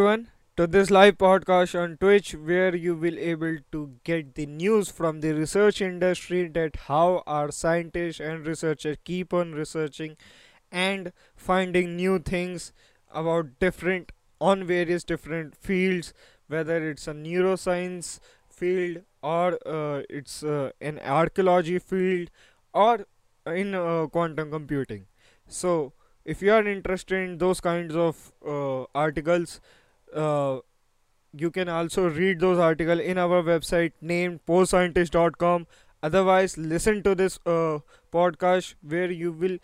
[0.00, 4.90] everyone to this live podcast on Twitch where you will able to get the news
[4.90, 10.16] from the research industry that how our scientists and researchers keep on researching
[10.72, 12.72] and finding new things
[13.12, 14.10] about different
[14.40, 16.14] on various different fields
[16.48, 22.30] whether it's a neuroscience field or uh, it's uh, an archaeology field
[22.72, 23.06] or
[23.44, 25.04] in uh, quantum computing.
[25.46, 25.92] So
[26.24, 29.60] if you are interested in those kinds of uh, articles
[30.14, 30.58] uh,
[31.32, 35.66] you can also read those articles in our website named postscientist.com
[36.02, 37.78] otherwise listen to this uh,
[38.12, 39.58] podcast where you will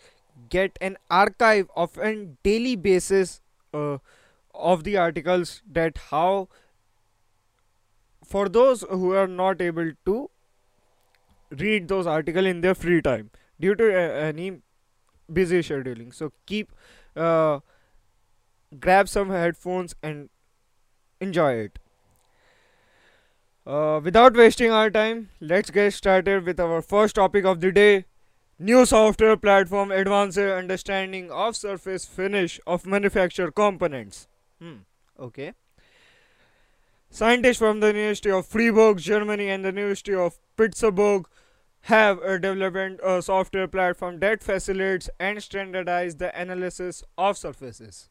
[0.49, 3.41] get an archive of a daily basis
[3.73, 3.97] uh,
[4.53, 6.47] of the articles that how
[8.25, 10.29] for those who are not able to
[11.49, 13.29] read those articles in their free time
[13.59, 14.61] due to uh, any
[15.31, 16.13] busy scheduling.
[16.13, 16.71] So keep
[17.15, 17.59] uh,
[18.79, 20.29] grab some headphones and
[21.19, 21.79] enjoy it
[23.65, 28.05] uh, without wasting our time let's get started with our first topic of the day
[28.59, 34.27] new software platform advances understanding of surface finish of manufactured components
[34.59, 34.77] hmm.
[35.19, 35.53] okay
[37.09, 41.27] scientists from the university of freiburg germany and the university of pittsburgh
[41.87, 48.09] have uh, developed a software platform that facilitates and standardizes the analysis of surfaces.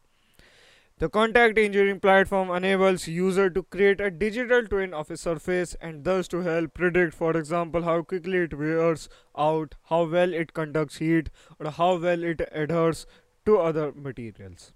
[0.98, 6.05] The contact engineering platform enables user to create a digital twin of a surface and
[6.05, 10.97] thus to help predict for example how quickly it wears out, how well it conducts
[10.97, 11.28] heat
[11.61, 13.06] or how well it adheres
[13.44, 14.72] to other materials.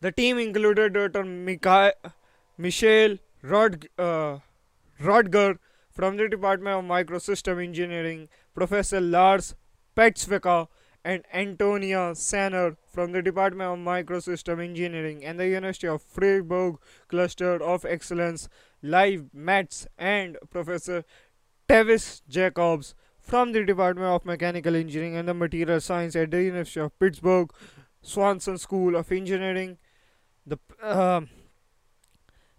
[0.00, 1.24] The team included Dr.
[1.24, 1.90] Mikhail,
[2.56, 4.38] Michel Rod, uh,
[5.00, 5.58] Rodger
[5.90, 9.56] from the Department of Microsystem Engineering, Professor Lars
[9.96, 10.68] Pastewka
[11.08, 16.76] and Antonia Sanner from the Department of Microsystem Engineering and the University of Freiburg
[17.08, 18.46] Cluster of Excellence,
[18.84, 21.04] livMatS and Professor
[21.66, 26.80] Tevis Jacobs from the Department of Mechanical Engineering and the Material Science at the University
[26.80, 27.50] of Pittsburgh,
[28.02, 29.78] Swanson School of Engineering.
[30.46, 31.22] The uh,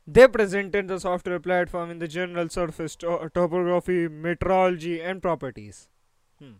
[0.07, 5.87] they presented the software platform in the general surface to- topography, metrology, and properties.
[6.39, 6.53] Hmm.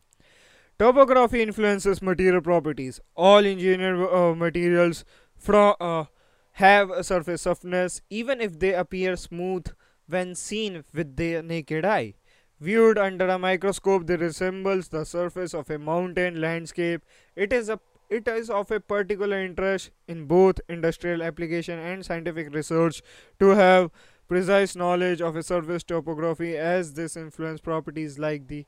[0.80, 3.02] Topography influences material properties.
[3.14, 5.04] All engineered uh, materials
[5.38, 6.06] from uh,
[6.54, 9.66] have a surface softness, even if they appear smooth
[10.08, 12.14] when seen with the naked eye.
[12.62, 17.04] Viewed under a microscope, they resembles the surface of a mountain landscape.
[17.36, 22.56] It is a it is of a particular interest in both industrial application and scientific
[22.56, 23.02] research
[23.40, 23.92] to have
[24.30, 28.66] precise knowledge of a surface topography as this influence properties like the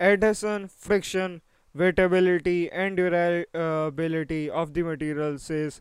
[0.00, 1.40] adhesion, friction,
[1.76, 5.80] wettability and durability of the material says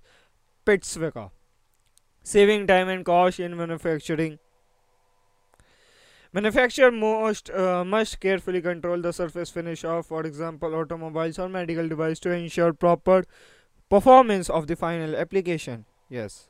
[0.65, 1.31] Pastewka.
[2.23, 4.39] Saving time and cost in manufacturing
[6.33, 11.89] Manufacturer must uh, must carefully control the surface finish of, for example, automobiles or medical
[11.89, 13.25] device to ensure proper
[13.89, 15.83] performance of the final application.
[16.09, 16.47] Yes.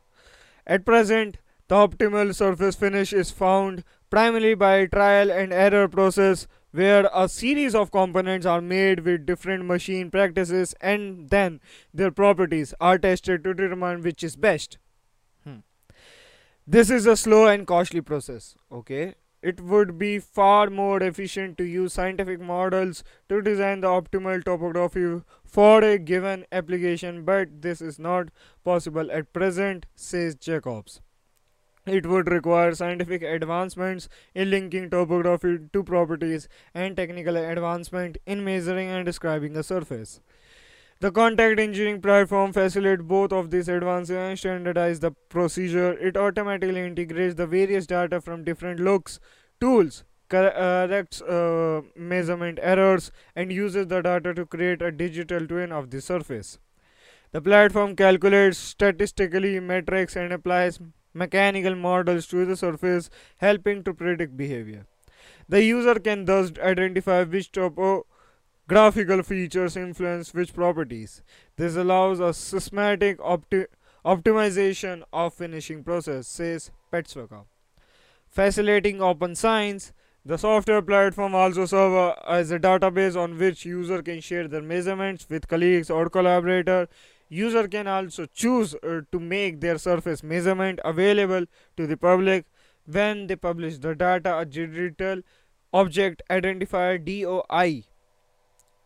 [0.67, 7.09] At present, the optimal surface finish is found primarily by trial and error process where
[7.13, 11.59] a series of components are made with different machine practices and then
[11.93, 14.77] their properties are tested to determine which is best.
[15.43, 15.59] Hmm.
[16.65, 18.55] This is a slow and costly process.
[18.71, 24.43] Okay, it would be far more efficient to use scientific models to design the optimal
[24.43, 28.29] topography for a given application, but this is not
[28.63, 31.01] possible at present, says Jacobs.
[31.85, 38.89] It would require scientific advancements in linking topography to properties and technical advancement in measuring
[38.89, 40.21] and describing a surface.
[40.99, 45.93] The contact engineering platform facilitates both of these advances and standardizes the procedure.
[45.93, 49.19] It automatically integrates the various data from different looks,
[49.59, 55.89] tools, corrects uh, measurement errors, and uses the data to create a digital twin of
[55.89, 56.59] the surface.
[57.31, 60.79] The platform calculates statistically metrics and applies
[61.13, 64.85] mechanical models to the surface, helping to predict behavior.
[65.49, 71.21] The user can thus identify which topographical features influence which properties.
[71.57, 73.67] This allows a systematic opti-
[74.05, 77.45] optimization of finishing process, says Pastewka.
[78.29, 79.91] Facilitating open science,
[80.23, 85.27] the software platform also serves as a database on which user can share their measurements
[85.29, 86.87] with colleagues or collaborator.
[87.31, 91.45] User can also choose uh, to make their surface measurement available
[91.77, 92.45] to the public.
[92.85, 94.37] When they publish the data.
[94.39, 95.21] A digital
[95.73, 97.85] object identifier DOI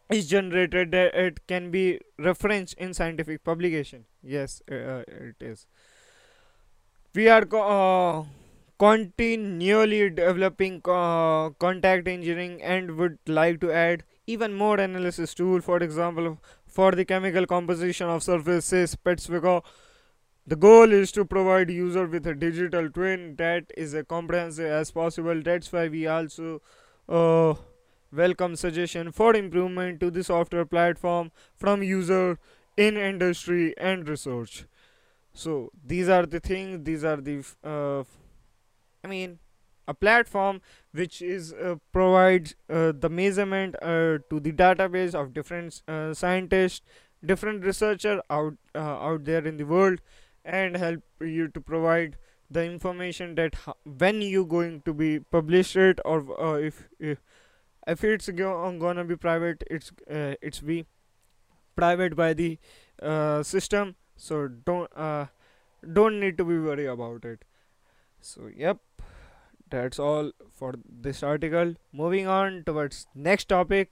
[0.09, 0.93] is generated.
[0.93, 4.05] It can be referenced in scientific publication.
[4.23, 5.67] Yes uh, uh, it is.
[7.15, 8.25] We are co- uh,
[8.77, 15.61] continually developing uh, contact engineering and would like to add even more analysis tool.
[15.61, 16.37] For example
[16.75, 19.63] for the chemical composition of surfaces Pastewka.
[20.45, 24.91] The goal is to provide user with a digital twin that is as comprehensive as
[24.91, 25.41] possible.
[25.41, 26.61] That's why we also
[27.07, 27.53] uh,
[28.11, 32.37] welcome suggestion for improvement to the software platform from user
[32.75, 34.65] in industry and research.
[35.33, 36.83] So these are the things.
[36.83, 38.03] These are the uh,
[39.03, 39.39] I mean
[39.87, 40.61] a platform
[40.95, 45.81] which is uh, provides uh, the measurement uh, to the database of different
[46.17, 46.81] scientists
[47.25, 49.99] different researcher out out there in the world
[50.43, 52.17] and help you to provide
[52.49, 53.55] the information that
[54.03, 57.23] when you going to be published it or uh, if, if
[57.87, 60.85] if it's go- gonna be private it's uh, it's be
[61.75, 62.57] private by the
[63.01, 63.95] uh, system.
[64.17, 64.91] So don't
[65.93, 67.43] don't need to be worry about it.
[68.21, 68.79] So yep
[69.69, 71.75] that's all for this article.
[71.91, 73.91] Moving on towards next topic.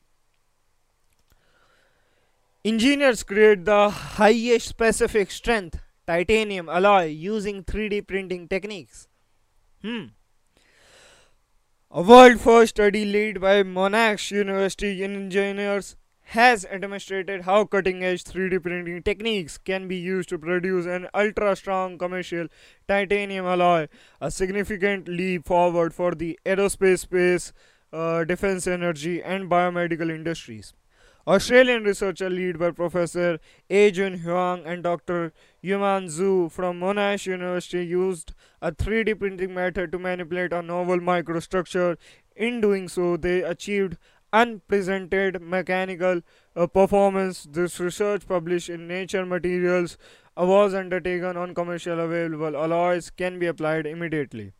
[2.65, 9.07] Engineers create the highest specific strength titanium alloy using 3d printing techniques.
[9.81, 10.05] Hmm.
[11.91, 15.95] A world first study led by monash university engineers
[16.33, 21.55] has demonstrated how cutting edge 3d printing techniques can be used to produce an ultra
[21.55, 22.47] strong commercial
[22.87, 23.87] titanium alloy
[24.19, 27.53] a significant leap forward for the aerospace, space,
[27.91, 30.73] uh, defense energy, and biomedical industries.
[31.25, 33.39] Australian researcher led by Professor
[33.69, 35.31] Aijun Huang and Dr.
[35.63, 41.95] Yuman Zhu from Monash University used a 3D printing method to manipulate a novel microstructure.
[42.35, 43.97] In doing so, they achieved
[44.33, 46.21] unprecedented mechanical
[46.55, 47.47] uh, performance.
[47.49, 49.97] This research, published in Nature Materials,
[50.35, 54.51] uh, was undertaken on commercial available alloys can be applied immediately.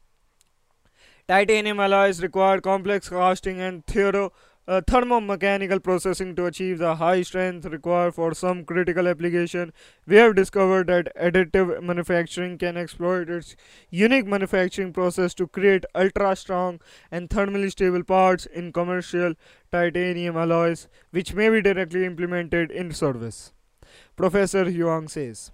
[1.28, 4.32] Titanium alloys require complex casting and thero-
[4.68, 9.74] uh, thermomechanical processing to achieve the high strength required for some critical application.
[10.08, 13.56] We have discovered that additive manufacturing can exploit its
[13.90, 16.80] unique manufacturing process to create ultra strong
[17.12, 19.34] and thermally stable parts in commercial
[19.72, 23.54] titanium alloys, which may be directly implemented in service.
[24.16, 25.52] Professor Huang says.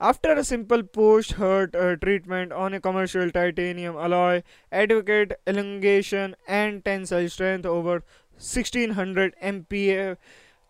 [0.00, 7.28] After a simple post-hurt uh, treatment on a commercial titanium alloy, advocate elongation and tensile
[7.28, 8.04] strength over
[8.38, 10.16] 1600 MPa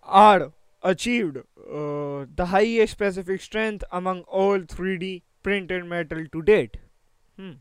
[0.03, 6.79] are achieved uh, the highest specific strength among all 3D printed metal to date.
[7.37, 7.53] Hmm.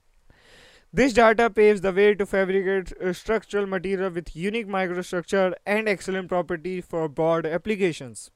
[0.94, 6.30] This data paves the way to fabricate uh, structural material with unique microstructure and excellent
[6.30, 8.32] properties for broad applications.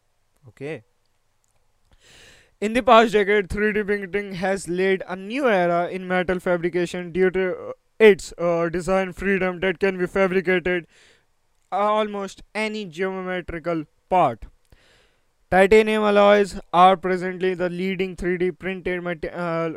[0.50, 0.84] Okay.
[2.60, 7.32] In the past decade, 3D printing has laid a new era in metal fabrication due
[7.32, 10.86] to uh, its uh, design freedom that can be fabricated
[11.72, 14.46] almost any geometrical part.
[15.52, 19.72] Titanium alloys are presently the leading 3D printed uh,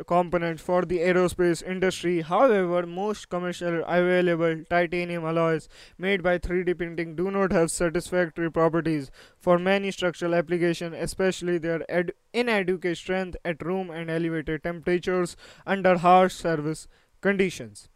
[0.57, 2.21] for the aerospace industry.
[2.21, 9.11] However, most commercially available titanium alloys made by 3D printing do not have satisfactory properties
[9.37, 11.85] for many structural applications, especially their
[12.33, 15.35] inadequate strength at room and elevated temperatures
[15.67, 16.87] under harsh service
[17.19, 17.89] conditions.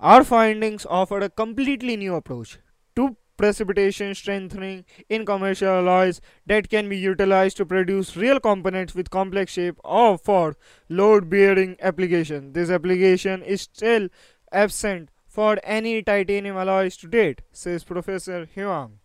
[0.00, 2.58] Our findings offer a completely new approach
[2.96, 9.10] to precipitation strengthening in commercial alloys that can be utilized to produce real components with
[9.10, 10.56] complex shape or for
[10.88, 12.52] load bearing application.
[12.52, 14.08] This application is still
[14.52, 18.98] absent for any titanium alloys to date, says Professor Huang.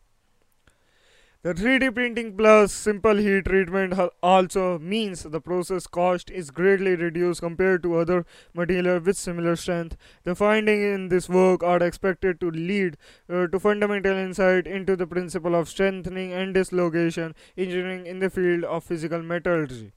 [1.44, 7.42] The 3D printing plus simple heat treatment also means the process cost is greatly reduced
[7.42, 9.98] compared to other materials with similar strength.
[10.24, 12.96] The findings in this work are expected to lead
[13.28, 18.64] uh, to fundamental insight into the principle of strengthening and dislocation engineering in the field
[18.64, 19.94] of physical metallurgy.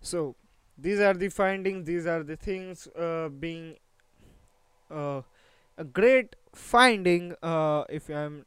[0.00, 0.34] So,
[0.76, 3.76] these are the findings, these are the things uh, being
[4.90, 5.22] uh,
[5.76, 8.44] a great finding uh, if I'm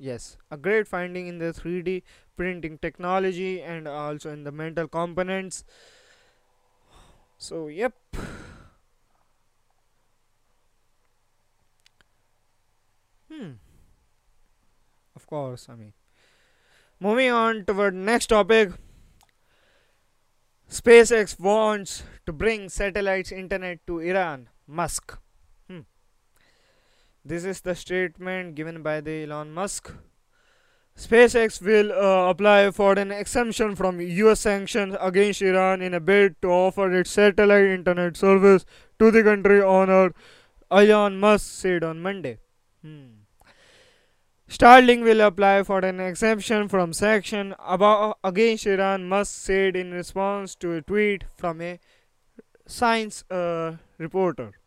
[0.00, 2.02] Yes, a great finding in the 3D
[2.36, 5.64] printing technology and also in the mental components.
[7.38, 7.94] So, yep.
[13.30, 13.52] Hmm.
[15.14, 15.92] Of course, I mean.
[17.00, 18.70] Moving on toward next topic.
[20.70, 24.48] SpaceX wants to bring satellites internet to Iran.
[24.66, 25.18] Musk.
[27.24, 29.92] This is the statement given by the Elon Musk.
[30.96, 36.40] SpaceX will uh, apply for an exemption from US sanctions against Iran in a bid
[36.42, 38.64] to offer its satellite internet service
[38.98, 40.12] to the country owner
[40.70, 42.38] Elon Musk said on Monday.
[42.82, 43.20] Hmm.
[44.48, 50.54] Starlink will apply for an exemption from sanction about, against Iran, Musk said in response
[50.56, 51.78] to a tweet from a
[52.66, 54.59] science uh, reporter.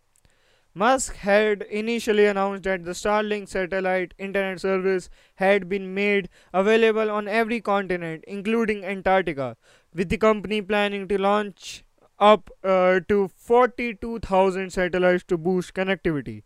[0.76, 7.28] Musk had initially announced that the Starlink satellite internet service had been made available on
[7.28, 9.56] every continent, including Antarctica,
[9.94, 11.84] with the company planning to launch
[12.18, 16.42] up uh, to 42,000 satellites to boost connectivity.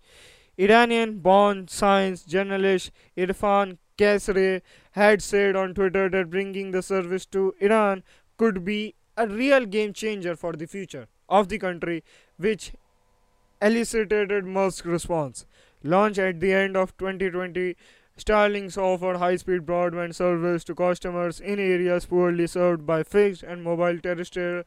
[0.57, 7.53] Iranian born science journalist Erfan Kasraie had said on Twitter that bringing the service to
[7.59, 8.03] Iran
[8.37, 12.03] could be a real game changer for the future of the country,
[12.37, 12.73] which
[13.61, 15.45] elicited Musk's response.
[15.83, 17.75] Launched at the end of 2020,
[18.17, 23.99] Starlink's offer high-speed broadband service to customers in areas poorly served by fixed and mobile
[23.99, 24.63] terrestrial,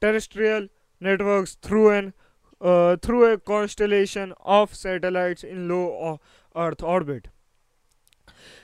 [0.00, 0.68] terrestrial
[1.00, 2.12] networks through an
[2.60, 6.20] uh, through a constellation of satellites in low
[6.54, 7.28] Earth orbit.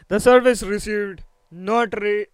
[0.08, 2.32] The service received notoriety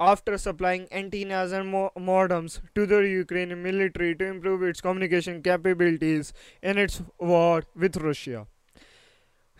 [0.00, 6.32] after supplying antennas and mo- modems to the Ukrainian military to improve its communication capabilities
[6.62, 8.46] in its war with Russia.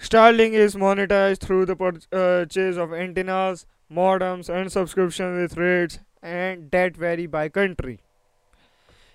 [0.00, 6.96] Starlink is monetized through the purchase of antennas, modems, and subscription with rates and that
[6.96, 8.00] vary by country.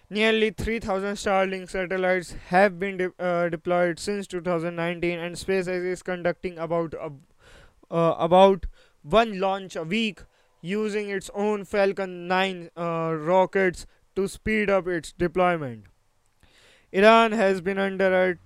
[0.09, 6.57] Nearly 3,000 Starlink satellites have been de- uh, deployed since 2019, and SpaceX is conducting
[6.59, 7.09] about uh,
[7.89, 8.65] uh, about
[9.01, 10.21] one launch a week
[10.63, 15.83] using its own Falcon 9 uh, rockets to speed up its deployment.
[16.91, 18.37] Iran has been under a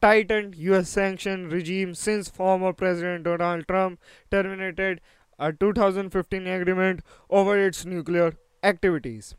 [0.00, 3.98] tightened US sanction regime since former President Donald Trump
[4.30, 5.00] terminated
[5.38, 9.34] a 2015 agreement over its nuclear activities.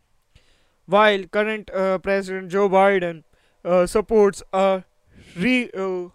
[0.86, 3.24] While current uh, President Joe Biden
[3.64, 4.84] uh, supports a
[5.38, 6.10] re, uh,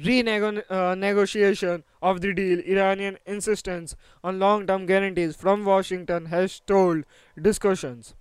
[0.00, 7.04] renegotiation of the deal, Iranian insistence on long-term guarantees from Washington has stalled
[7.40, 8.14] discussions.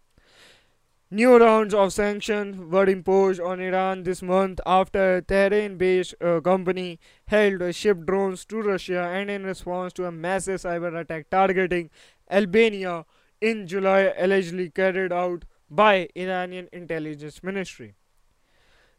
[1.12, 7.00] New rounds of sanctions were imposed on Iran this month after a Tehran-based uh, company
[7.27, 11.91] held shipped drones to Russia and in response to a massive cyber attack targeting
[12.29, 13.05] Albania
[13.39, 17.94] in July allegedly carried out by Iranian intelligence ministry.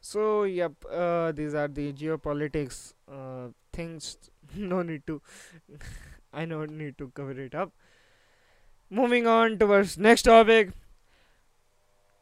[0.01, 4.17] So yep, uh, these are the geopolitics uh, things.
[4.55, 5.21] no need to.
[6.33, 7.73] I don't need to cover it up.
[8.91, 10.71] Moving on towards next topic.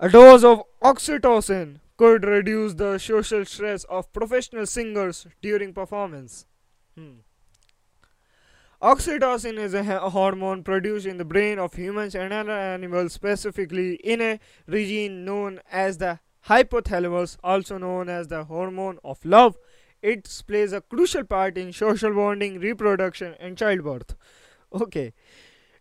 [0.01, 6.47] A dose of oxytocin could reduce the social stress of professional singers during performance.
[6.97, 7.21] Hmm.
[8.83, 14.21] Oxytocin is a hormone produced in the brain of humans and other animals, specifically in
[14.21, 16.19] a region known as the
[16.49, 19.57] hypothalamus, also known as the hormone of love.
[20.05, 24.15] It plays a crucial part in social bonding, reproduction, and childbirth.
[24.71, 25.15] Okay.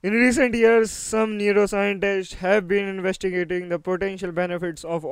[0.02, 5.04] In recent years, some neuroscientists have been investigating the potential benefits of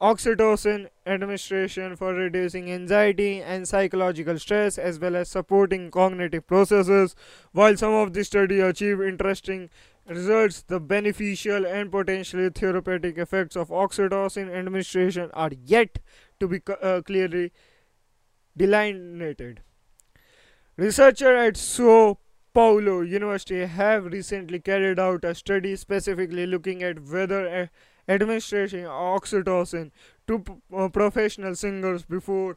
[0.00, 7.14] oxytocin administration for reducing anxiety and psychological stress as well as supporting cognitive processes.
[7.52, 9.70] While some of the study achieve interesting
[10.08, 16.00] results, the beneficial and potentially therapeutic effects of oxytocin administration are yet
[16.40, 17.52] to be uh, clearly
[18.56, 19.60] delineated.
[20.76, 22.18] Researchers at Sao
[22.52, 27.70] Paulo University have recently carried out a study specifically looking at whether
[28.08, 29.90] administering oxytocin
[30.26, 30.42] to
[30.74, 32.56] uh, professional singers before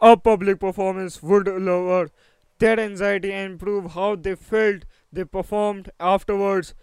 [0.00, 2.10] a public performance would lower
[2.58, 6.74] their anxiety and improve how they felt they performed afterwards.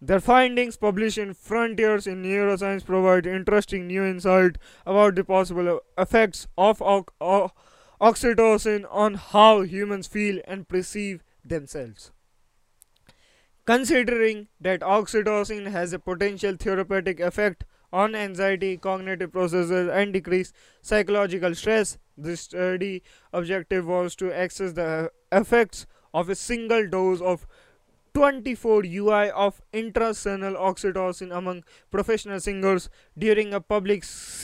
[0.00, 4.56] Their findings, published in Frontiers in Neuroscience, provide interesting new insight
[4.86, 6.80] about the possible effects of
[8.00, 12.10] oxytocin on how humans feel and perceive themselves.
[13.66, 20.52] Considering that oxytocin has a potential therapeutic effect on anxiety, cognitive processes, and decrease
[20.82, 23.02] psychological stress, this study
[23.32, 27.46] objective was to assess the effects of a single dose of
[28.14, 34.02] 24 UI of intracranial oxytocin among professional singers during a public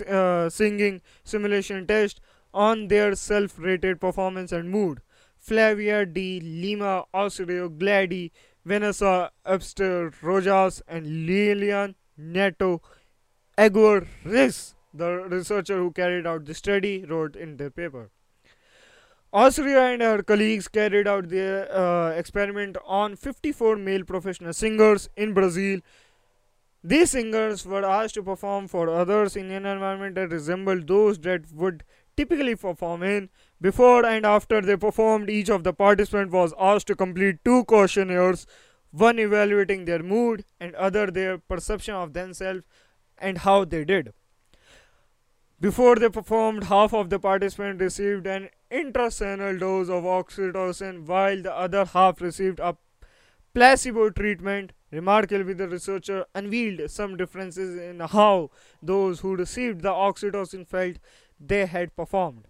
[0.08, 2.20] uh, singing simulation test
[2.54, 5.00] on their self rated performance and mood.
[5.38, 8.32] Flavia de Lima, Osorio Glady,
[8.64, 12.80] Vanessa Epster Rojas, and Lilian Neto
[13.58, 18.10] Aguirre, the researcher who carried out the study, wrote in their paper.
[19.34, 25.34] Osria and her colleagues carried out their uh, experiment on 54 male professional singers in
[25.34, 25.80] Brazil.
[26.84, 31.50] These singers were asked to perform for others in an environment that resembled those that
[31.52, 31.82] would
[32.16, 33.30] typically perform in.
[33.60, 38.46] Before and after they performed, each of the participants was asked to complete two questionnaires
[38.90, 42.62] one evaluating their mood and other their perception of themselves
[43.18, 44.12] and how they did.
[45.60, 51.54] Before they performed, half of the participants received an intracerebral dose of oxytocin while the
[51.54, 52.76] other half received a
[53.54, 54.72] placebo treatment.
[54.90, 58.50] Remarkably, the researcher unveiled some differences in how
[58.82, 60.98] those who received the oxytocin felt
[61.40, 62.48] they had performed.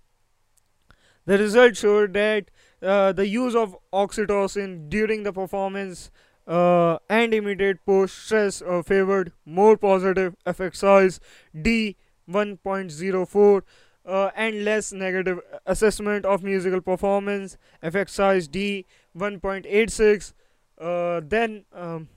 [1.27, 2.51] The results showed that
[2.83, 6.11] uh, the use of oxytocin during the performance
[6.47, 11.21] uh, and immediate post stress uh, favored more positive effect size
[11.59, 11.97] D
[12.29, 13.63] 1.04
[14.07, 18.85] uh, and less negative assessment of musical performance effect size D
[19.17, 20.35] 1.86
[20.79, 22.09] uh, then um,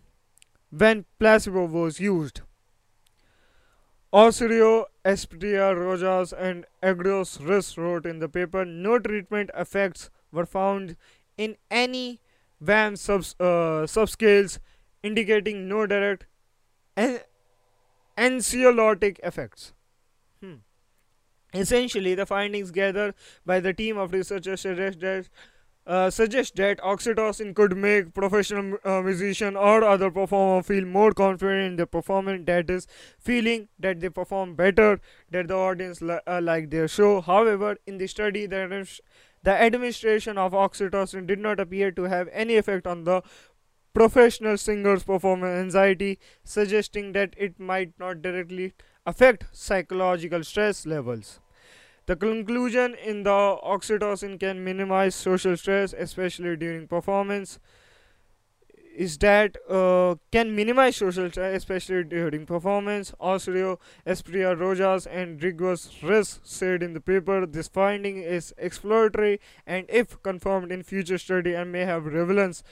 [0.70, 2.42] when placebo was used.
[4.14, 10.96] Osorio, Espriella, Rojas, and Agrios Riss wrote in the paper no treatment effects were found
[11.38, 12.22] in any
[12.60, 14.60] WAM subs, uh, subscales
[15.04, 16.26] indicating no direct
[16.96, 17.20] an-
[18.18, 19.74] anxiolytic effects.
[20.42, 20.56] Hmm.
[21.54, 23.14] Essentially, the findings gathered
[23.46, 25.30] by the team of researchers suggest that,
[25.88, 31.66] uh, suggest that oxytocin could make professional uh, musician or other performer feel more confident
[31.66, 32.46] in their performance.
[32.46, 35.00] That is, feeling that they perform better,
[35.32, 37.22] that the audience li- uh, like their show.
[37.22, 39.00] However, in the study, the
[39.44, 43.22] the administration of oxytocin did not appear to have any effect on the
[43.94, 48.74] professional singer's performance anxiety, suggesting that it might not directly
[49.06, 51.40] affect psychological stress levels.
[52.08, 57.60] The conclusion in the oxytocin can minimize social stress, especially during performance
[58.98, 63.14] is that uh, can minimize social stress, especially during performance.
[63.22, 69.86] Osorio, Espriella Rojas, and Rigos Riss said in the paper this finding is exploratory and,
[69.88, 72.64] if confirmed in future study, and may have relevance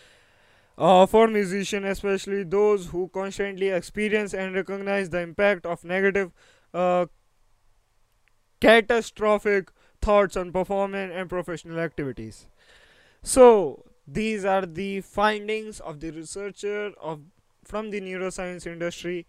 [0.79, 6.31] uh, for musicians, especially those who constantly experience and recognize the impact of negative,
[6.73, 7.05] uh,
[8.65, 12.47] catastrophic thoughts on performance and professional activities.
[13.23, 17.21] So, these are the findings of the researcher of
[17.63, 19.25] from the neuroscience industry.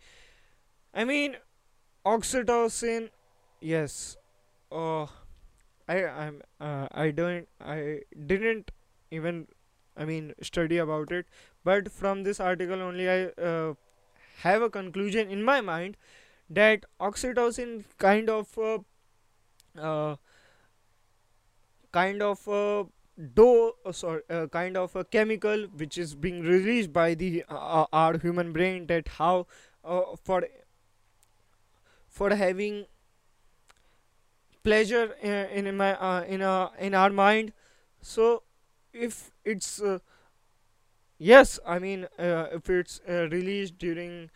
[0.94, 1.36] I mean,
[2.06, 3.10] oxytocin.
[3.60, 4.16] Yes.
[4.72, 5.06] Uh,
[5.88, 8.70] I I'm uh, I don't I didn't
[9.10, 9.46] even
[9.96, 11.26] I mean study about it,
[11.64, 13.74] but from this article only I uh,
[14.42, 15.96] have a conclusion in my mind
[16.50, 18.78] that oxytocin kind of uh,
[21.92, 22.84] kind of uh,
[23.34, 27.54] do uh, sorry uh, kind of a chemical which is being released by the uh,
[27.82, 29.46] uh, our human brain that how
[29.84, 30.44] uh, for
[32.08, 32.86] for having
[34.62, 37.52] pleasure uh, in my uh, in a in our mind.
[38.00, 38.42] So
[38.92, 39.98] if it's uh,
[41.18, 44.30] yes i mean uh, if it's uh, released during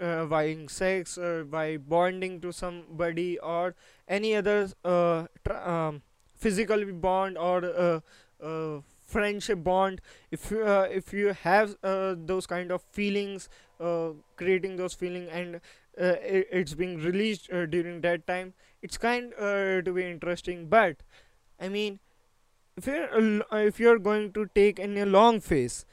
[0.00, 0.26] uh,
[0.68, 3.74] sex or by bonding to somebody or
[4.08, 6.02] any other uh, um,
[6.36, 8.00] physical bond or uh,
[8.42, 10.00] uh, friendship bond.
[10.30, 13.48] If you uh, if you have uh, those kind of feelings
[14.36, 15.56] creating those feeling and
[16.00, 20.66] uh, i it's being released during that time it's kind to be interesting.
[20.68, 21.02] But
[21.60, 21.98] i mean
[22.76, 25.84] if you're if you're going to take in a long phase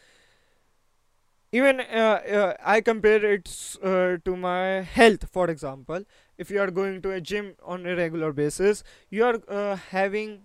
[1.57, 3.49] even uh, uh, i compare it
[3.81, 6.03] uh, to my health for example.
[6.37, 10.41] If you are going to a gym on a regular basis you are having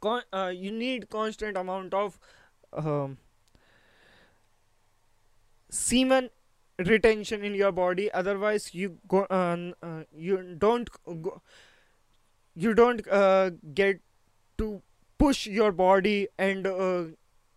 [0.00, 2.18] con- you need constant amount of
[2.72, 3.16] um,
[5.70, 6.30] semen
[6.78, 8.10] retention in your body.
[8.12, 9.56] Otherwise you go uh,
[10.14, 10.90] you don't
[11.22, 11.40] go,
[12.54, 14.00] you don't uh, get
[14.58, 14.82] to
[15.18, 17.04] push your body and uh,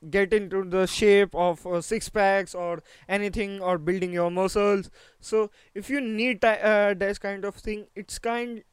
[0.10, 4.90] get into the shape of uh, six packs or anything or building your muscles.
[5.20, 8.64] So if you need uh, this kind of thing it's kind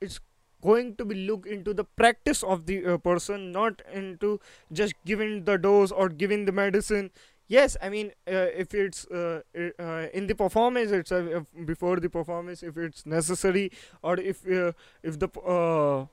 [0.00, 0.20] it's
[0.62, 4.40] going to be look into the practice of the uh, person not into
[4.72, 7.10] just giving the dose or giving the medicine.
[7.46, 9.42] Yes i mean uh, if it's uh,
[9.78, 13.70] uh, in the performance itself before the performance if it's necessary
[14.02, 16.06] or if uh, if the uh,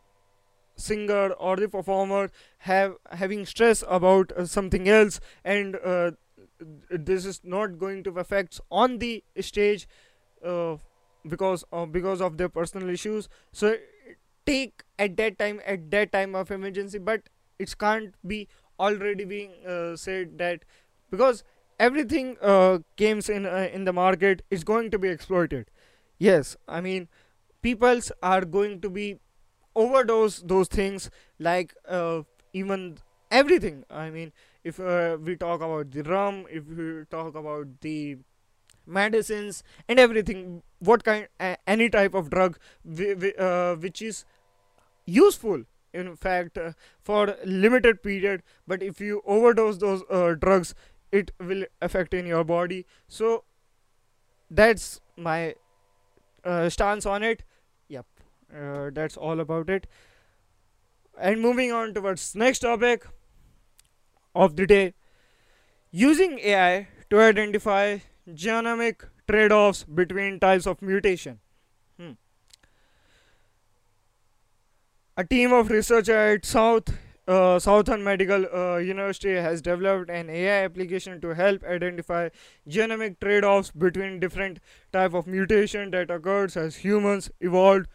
[0.81, 6.11] singer or the performer have having stress about uh, something else and uh,
[6.89, 9.87] this is not going to affect on the stage
[10.45, 10.75] uh,
[11.27, 13.29] because uh, because of their personal issues.
[13.51, 13.75] So
[14.45, 18.47] take at that time at that time of emergency but it can't be
[18.79, 20.63] already being uh, said that
[21.11, 21.43] because
[21.79, 25.69] everything uh, in uh, in the market is going to be exploited.
[26.19, 27.07] Yes i mean
[27.61, 29.19] peoples are going to be
[29.75, 32.21] overdose those things like uh,
[32.53, 32.97] even
[33.31, 33.83] everything.
[33.89, 34.31] I mean
[34.63, 38.17] if uh, we talk about the rum if we talk about the
[38.85, 42.57] medicines and everything what kind a any type of drug
[43.37, 44.25] uh, which is
[45.05, 48.43] useful in fact uh, for limited period.
[48.67, 50.73] But if you overdose those uh, drugs
[51.11, 52.85] it will affect in your body.
[53.07, 53.43] So
[54.49, 55.55] that's my
[56.43, 57.43] uh, stance on it
[58.55, 59.87] uh, that's all about it
[61.19, 63.05] and moving on towards next topic
[64.33, 64.93] of the day
[65.91, 67.97] using ai to identify
[68.29, 71.39] genomic trade-offs between types of mutation
[71.97, 72.11] Hmm.
[75.17, 76.89] A team of researchers at South
[77.27, 82.29] uh, Southern Medical uh, University has developed an AI application to help identify
[82.67, 84.59] genomic trade-offs between different
[84.91, 87.87] type of mutation that occurs as humans evolved.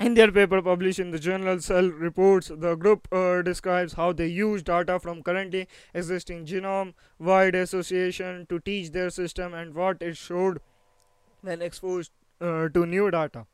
[0.00, 4.28] In their paper published in the journal Cell Reports, the group uh, describes how they
[4.28, 10.60] use data from currently existing genome-wide association to teach their system and what it showed
[11.40, 13.46] when exposed uh, to new data.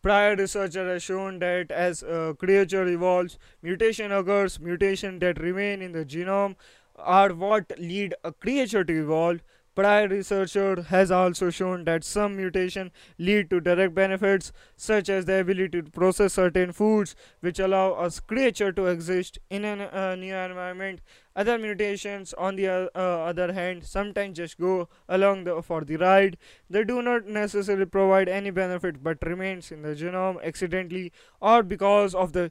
[0.00, 4.60] Prior research has shown that as a creature evolves, mutation occurs.
[4.60, 6.54] Mutation that remain in the genome
[6.96, 9.40] are what lead a creature to evolve.
[9.74, 15.40] Prior researcher has also shown that some mutation lead to direct benefits, such as the
[15.40, 20.34] ability to process certain foods, which allow a creature to exist in a uh, new
[20.34, 21.00] environment.
[21.36, 26.36] Other mutations, on the uh, other hand, sometimes just go along the, for the ride
[26.68, 32.14] they do not necessarily provide any benefit but remains in the genome accidentally or because
[32.14, 32.50] of the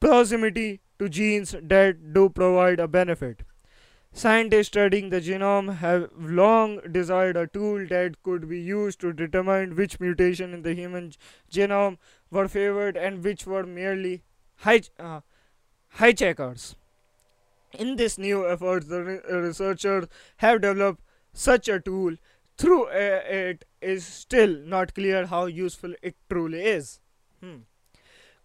[0.00, 3.42] proximity to genes that do provide a benefit.
[4.16, 9.74] Scientists studying the genome have long desired a tool that could be used to determine
[9.74, 11.12] which mutation in the human
[11.50, 11.98] genome
[12.30, 14.22] were favored and which were merely
[14.62, 15.20] hij- uh,
[15.98, 16.76] hijackers.
[17.72, 22.16] In this new effort, the re- researchers have developed such a tool
[22.56, 27.00] through uh, it is still not clear how useful it truly is.
[27.40, 27.56] Hmm.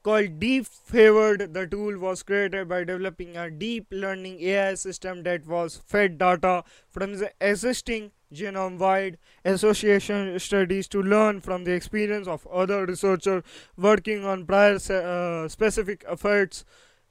[0.01, 5.75] Called DeepFavored, the tool was created by developing a deep learning AI system that was
[5.85, 12.47] fed data from the existing genome wide association studies to learn from the experience of
[12.47, 13.43] other researchers
[13.75, 16.63] working on prior uh, specific efforts.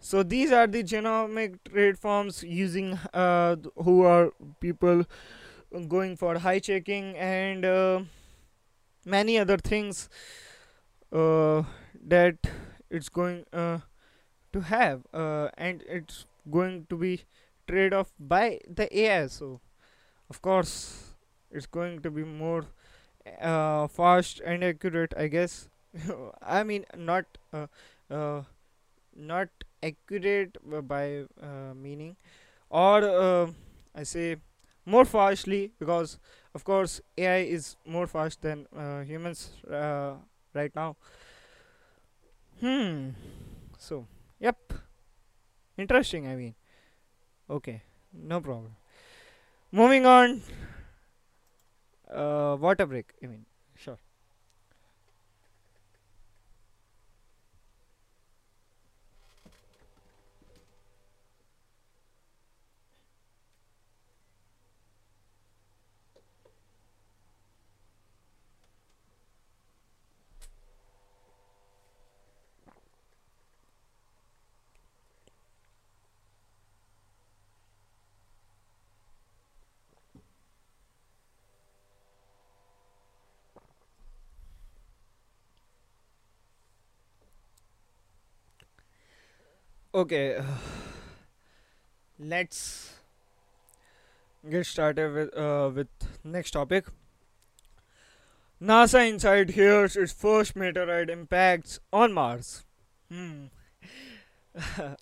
[0.05, 5.05] So these are the genomic trade forms using uh, who are people
[5.89, 8.01] going for high checking and uh,
[9.07, 10.09] many other things
[11.13, 11.63] uh,
[12.05, 12.37] that
[12.91, 13.79] it's going uh,
[14.53, 17.23] to have uh, and it's going to be
[17.69, 19.29] trade off by the AI.
[19.29, 19.61] So
[20.29, 21.15] of course
[21.49, 22.67] it's going to be more
[23.41, 25.69] uh, fast and accurate, I guess.
[26.43, 27.27] I mean, not
[29.15, 29.49] not
[29.83, 32.17] accurate uh, by uh, meaning
[32.71, 33.47] or uh,
[33.95, 34.37] i say
[34.87, 36.19] more fastly because
[36.55, 40.15] of course ai is more fast than uh, humans uh,
[40.55, 40.97] right now.
[42.61, 43.11] Hmm.
[43.79, 44.07] So
[44.41, 44.57] yep.
[45.77, 46.55] Interesting i mean.
[47.51, 47.83] Okay.
[48.13, 48.77] No problem.
[49.73, 50.43] Moving on.
[52.11, 53.47] Uh, water break i mean
[89.95, 90.41] Okay,
[92.19, 92.95] let's
[94.49, 95.89] get started with uh, with
[96.25, 96.87] next topic.
[98.63, 102.65] NASA InSight hears its first meteorite impacts on Mars.
[103.11, 103.47] Hmm.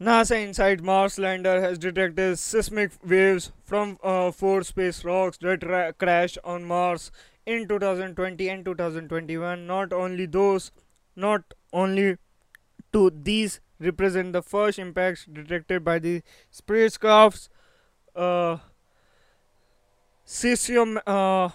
[0.00, 5.92] NASA InSight Mars lander has detected seismic waves from uh, four space rocks that ra-
[5.92, 7.10] crashed on Mars
[7.44, 9.66] in 2020 and 2021.
[9.66, 10.70] Not only those,
[11.16, 12.16] not only
[12.94, 17.48] to these represent the first impacts detected by the spacecraft's
[18.16, 18.56] uh,
[20.26, 21.48] cesium uh,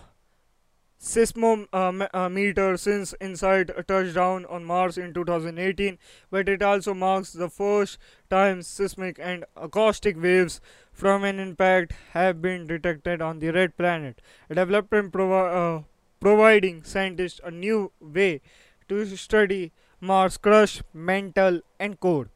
[1.01, 5.97] seismometer since InSight touchdown on Mars in 2018,
[6.29, 7.97] but it also marks the first
[8.29, 10.59] time seismic and acoustic waves
[10.91, 14.21] from an impact have been detected on the red planet.
[14.49, 15.83] A development provi- uh,
[16.19, 18.41] providing scientists a new way
[18.89, 22.29] to study Mars crust, mantle, and core.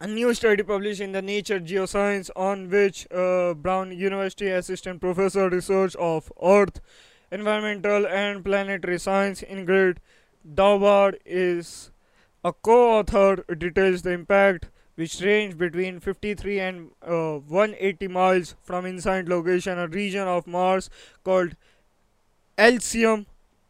[0.00, 5.48] A new study published in the Nature Geoscience, on which uh, Brown University assistant professor
[5.48, 6.80] research of Earth,
[7.32, 9.98] environmental, and planetary science Ingrid
[10.54, 11.90] Daubar is
[12.44, 19.28] a co-author, details the impact which range between 53 and uh, 180 miles from InSight
[19.28, 20.90] location, a region of Mars
[21.22, 21.54] called
[22.56, 23.26] Elysium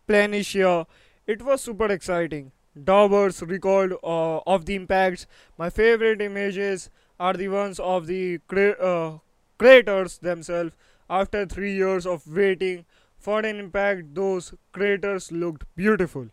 [0.08, 0.86] Planitia.
[1.28, 2.50] It was super exciting.
[2.76, 5.26] Daubers recalled uh, of the impacts.
[5.56, 9.18] My favorite images are the ones of the cra- uh,
[9.58, 10.72] craters themselves.
[11.08, 12.84] After three years of waiting
[13.16, 16.30] for an impact, those craters looked beautiful.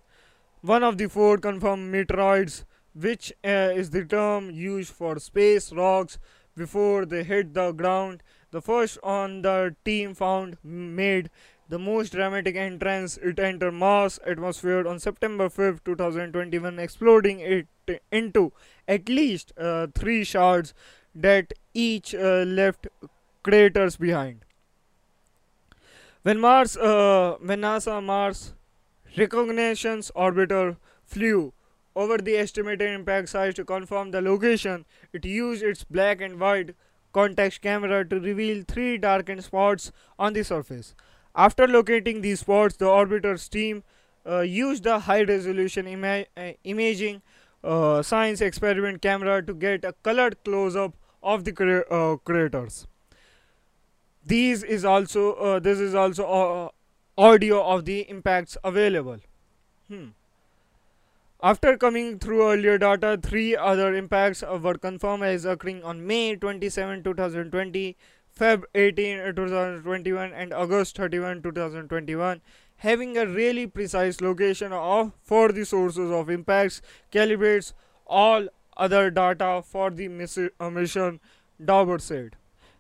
[0.62, 6.18] One of the four confirmed meteoroids, which uh, is the term used for space rocks
[6.56, 8.24] before they hit the ground.
[8.52, 11.30] The first on the team found made
[11.68, 17.68] the most dramatic entrance it entered Mars atmosphere on September 5, 2021, exploding it
[18.12, 18.52] into
[18.88, 20.74] at least uh, three shards
[21.14, 22.88] that each uh, left
[23.44, 24.42] craters behind.
[26.24, 28.54] When Mars, uh, when NASA Mars
[29.18, 31.54] Reconnaissance Orbiter flew
[31.96, 36.76] over the estimated impact sites to confirm the location, it used its black and white
[37.14, 40.96] context camera to reveal three darkened spots on the surface.
[41.36, 43.84] After locating these spots, the orbiter's team
[44.26, 47.22] uh, used the high resolution ima- uh, imaging
[47.64, 52.88] uh, science experiment camera to get a colored close up of the cra- uh, craters.
[54.26, 56.72] These is also this is also
[57.18, 59.20] audio of the impacts available.
[59.88, 60.08] Hmm.
[61.44, 67.04] After coming through earlier data, three other impacts were confirmed as occurring on May 27,
[67.04, 67.96] 2020,
[68.38, 72.42] Feb 18, uh, 2021, and August 31, 2021.
[72.80, 76.82] Having a really precise location of for the sources of impacts
[77.14, 77.72] calibrates
[78.06, 80.08] all other data for the
[80.60, 81.22] uh, mission,
[81.64, 82.36] Daubar said.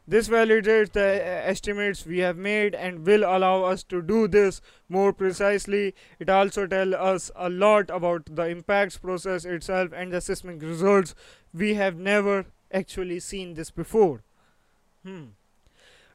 [0.05, 4.59] This validates the uh, estimates we have made and will allow us to do this
[4.89, 5.95] more precisely.
[6.19, 11.15] It also tells us a lot about the impacts process itself and the seismic results.
[11.53, 14.21] We have never actually seen this before.
[15.05, 15.27] Hmm.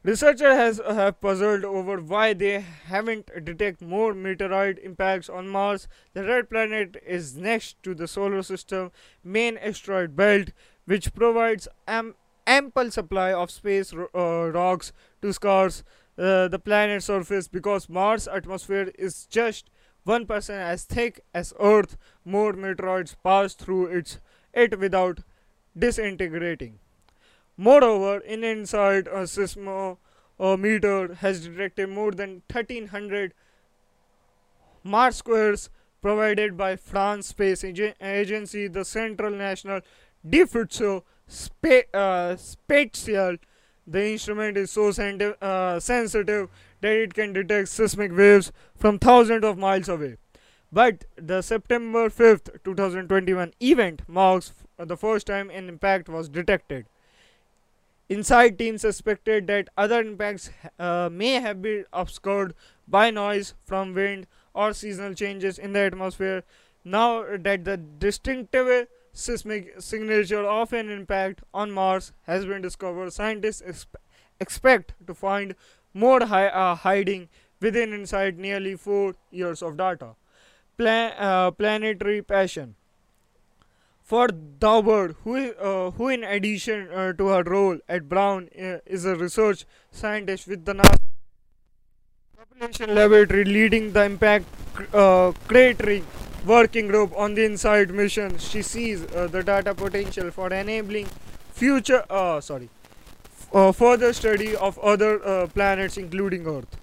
[0.03, 5.87] Researchers has have puzzled over why they haven't detected more meteorite impacts on Mars.
[6.13, 8.91] The red planet is next to the solar system
[9.23, 10.49] main asteroid belt,
[10.85, 12.13] which provides am-
[12.45, 14.91] ample supply of space ro- uh, rocks
[15.23, 15.83] to scarce
[16.17, 19.71] uh, the planet's surface because Mars' atmosphere is just
[20.05, 21.97] 1% as thick as Earth.
[22.23, 24.19] More meteoroids pass through its
[24.53, 25.21] it without
[25.77, 26.80] disintegrating.
[27.61, 33.35] Moreover, in InSight a seismometer has detected more than 1300
[34.83, 35.69] marsquakes
[36.01, 39.81] provided by France Space Agency, the Central National
[40.27, 43.37] Diffuso Spa- uh, Spatial.
[43.85, 49.45] The instrument is so senti- uh, sensitive that it can detect seismic waves from thousands
[49.45, 50.17] of miles away.
[50.71, 56.87] But the September 5th, 2021 event marks the first time an impact was detected.
[58.11, 62.53] InSight team suspected that other impacts uh, may have been obscured
[62.85, 66.43] by noise from wind or seasonal changes in the atmosphere.
[66.83, 73.61] Now that the distinctive seismic signature of an impact on Mars has been discovered, scientists
[73.61, 74.01] exp-
[74.41, 75.55] expect to find
[75.93, 77.29] more hi- uh, hiding
[77.61, 80.15] within InSight nearly four years of data.
[80.79, 82.75] Uh, planetary passion.
[84.11, 89.05] For Daubar, who, uh, who in addition uh, to her role at Brown uh, is
[89.05, 90.97] a research scientist with the NASA
[92.35, 94.43] Propulsion Laboratory leading the impact
[94.93, 96.03] uh, cratering
[96.45, 98.37] working group on the InSight mission.
[98.37, 101.07] She sees uh, the data potential for enabling
[101.53, 102.67] future, uh, sorry,
[103.73, 106.75] further study of other planets, including Earth.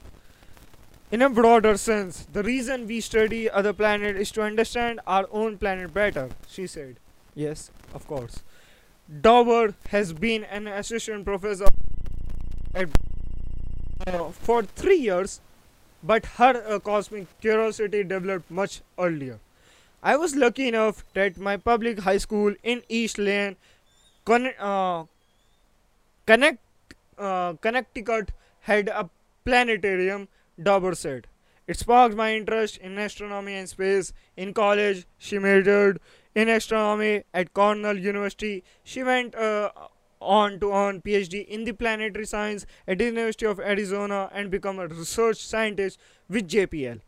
[1.10, 5.58] In a broader sense, the reason we study other planets is to understand our own
[5.58, 6.96] planet better, she said.
[7.38, 8.42] Yes, of course.
[9.22, 11.66] Daubar has been an assistant professor
[12.74, 12.88] at,
[14.06, 15.40] uh, for three years,
[16.02, 19.38] but her uh, cosmic curiosity developed much earlier.
[20.02, 23.56] I was lucky enough that my public high school in East Lyme,
[24.24, 25.04] Con- uh,
[26.26, 26.58] Connect,
[27.18, 29.08] uh, Connecticut, had a
[29.44, 30.28] planetarium
[30.60, 31.26] Daubar said.
[31.66, 34.12] It sparked my interest in astronomy and space.
[34.36, 36.00] In college, she majored
[36.38, 38.62] in astronomy at Cornell University.
[38.84, 39.70] She went uh,
[40.20, 44.78] on to earn PhD in the planetary science at the University of Arizona and become
[44.78, 45.98] a research scientist
[46.28, 47.00] with JPL.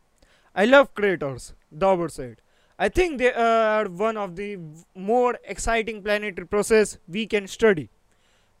[0.53, 2.41] I love craters, Daubar said.
[2.77, 4.57] I think they are one of the
[4.95, 7.89] more exciting planetary process we can study.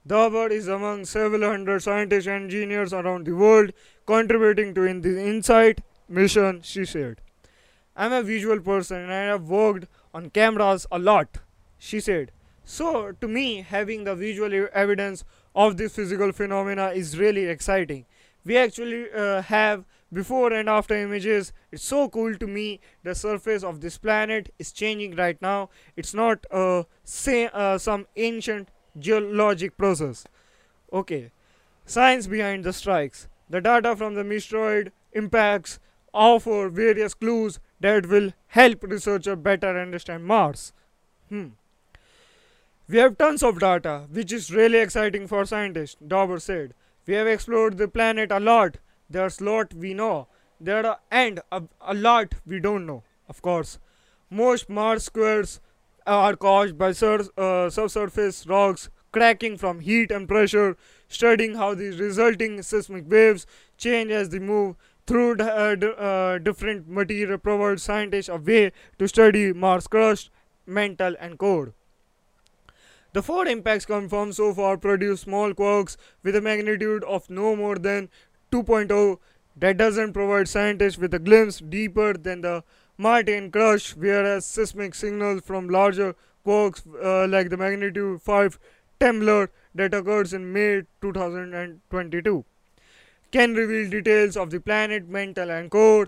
[0.07, 3.73] Daubar is among several hundred scientists and engineers around the world
[4.05, 7.19] contributing to in the InSight mission, she said.
[7.95, 11.37] I'm a visual person and I have worked on cameras a lot,
[11.77, 12.31] she said.
[12.63, 15.23] So, to me, having the visual evidence
[15.55, 18.05] of this physical phenomena is really exciting.
[18.45, 21.53] We actually uh, have before and after images.
[21.71, 22.79] It's so cool to me.
[23.03, 25.69] The surface of this planet is changing right now.
[25.95, 28.69] It's not uh, say, uh, some ancient
[28.99, 30.25] geologic process.
[30.91, 31.31] Okay,
[31.85, 33.27] science behind the strikes.
[33.49, 35.79] The data from the meteoroid impacts
[36.13, 40.71] offer various clues that will help researchers better understand Mars.
[41.29, 41.47] Hmm.
[42.87, 46.73] We have tons of data, which is really exciting for scientists, Daubar said.
[47.07, 48.77] We have explored the planet a lot.
[49.09, 50.27] There's a lot we know.
[50.59, 53.79] There are and a, a lot we don't know, of course.
[54.29, 55.59] Most marsquakes
[56.05, 61.91] are caused by sur- uh, subsurface rocks cracking from heat and pressure, studying how the
[61.91, 63.45] resulting seismic waves
[63.77, 64.75] change as they move
[65.11, 65.75] through uh,
[66.07, 70.29] uh, different material provides scientists a way to study Mars crust,
[70.65, 71.73] mantle, and core.
[73.11, 77.75] The four impacts confirmed so far produce small quarks with a magnitude of no more
[77.75, 78.07] than
[78.53, 79.17] 2.0
[79.57, 82.63] that doesn't provide scientists with a glimpse deeper than the
[82.97, 88.57] Martian crust, whereas seismic signals from larger quarks uh, like the magnitude 5
[89.01, 92.45] temblor that occurs in May 2022
[93.31, 96.07] can reveal details of the planet, mantle, and core.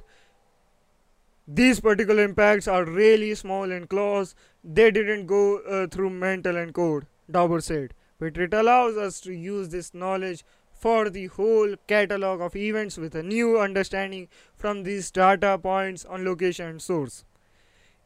[1.47, 4.35] These particular impacts are really small and close.
[4.63, 7.93] They didn't go uh, through mantle and core, Daubar said.
[8.19, 13.15] But it allows us to use this knowledge for the whole catalog of events with
[13.15, 17.23] a new understanding from these data points on location and source.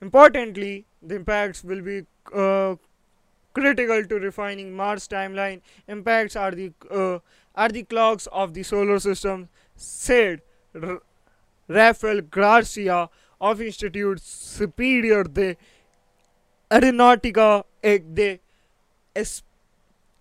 [0.01, 2.75] Importantly, the impacts will be uh,
[3.53, 5.61] critical to refining Mars timeline.
[5.87, 7.19] Impacts are the uh,
[7.57, 10.41] are the clocks of the solar system, said
[10.81, 11.01] R-
[11.67, 13.09] Rafael Garcia
[13.41, 15.57] of Institute Superior de
[16.69, 18.39] Aeronautica de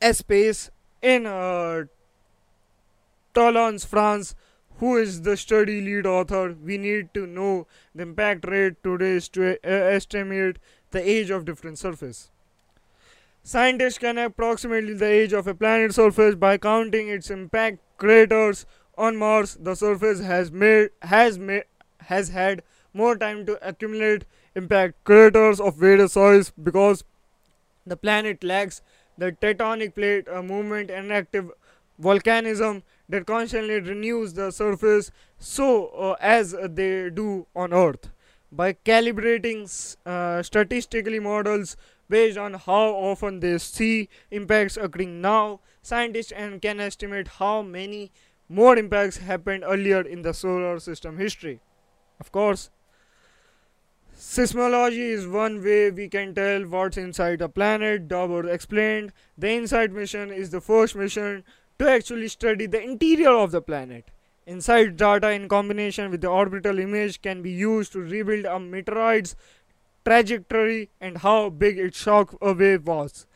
[0.00, 0.70] Espace
[1.02, 1.84] in uh,
[3.34, 4.34] Toulon, France,
[4.78, 6.54] who is the study lead author.
[6.54, 10.58] We need to know the impact rate today to uh, estimate
[10.90, 12.30] the age of different surface.
[13.48, 18.66] Scientists can approximately the age of a planet's surface by counting its impact craters
[18.98, 19.56] on Mars.
[19.60, 21.62] The surface has made has made
[22.00, 24.24] has had more time to accumulate
[24.56, 27.04] impact craters of various size because
[27.86, 28.82] the planet lacks
[29.16, 31.52] the tectonic plate movement and active
[32.02, 38.10] volcanism that constantly renews the surface so uh, as they do on earth
[38.50, 39.64] by calibrating
[40.04, 41.76] uh, statistically models
[42.08, 46.32] based on how often they see impacts occurring now scientists
[46.62, 48.12] can estimate how many
[48.48, 51.60] more impacts happened earlier in the solar system history
[52.20, 52.70] of course
[54.18, 59.12] Seismology is one way we can tell what's inside a planet, Daubar explained.
[59.36, 61.44] The InSight mission is the first mission
[61.78, 64.10] to actually study the interior of the planet.
[64.46, 69.36] InSight data in combination with the orbital image can be used to rebuild a meteoroid's
[70.06, 73.26] trajectory and how big its shock wave was.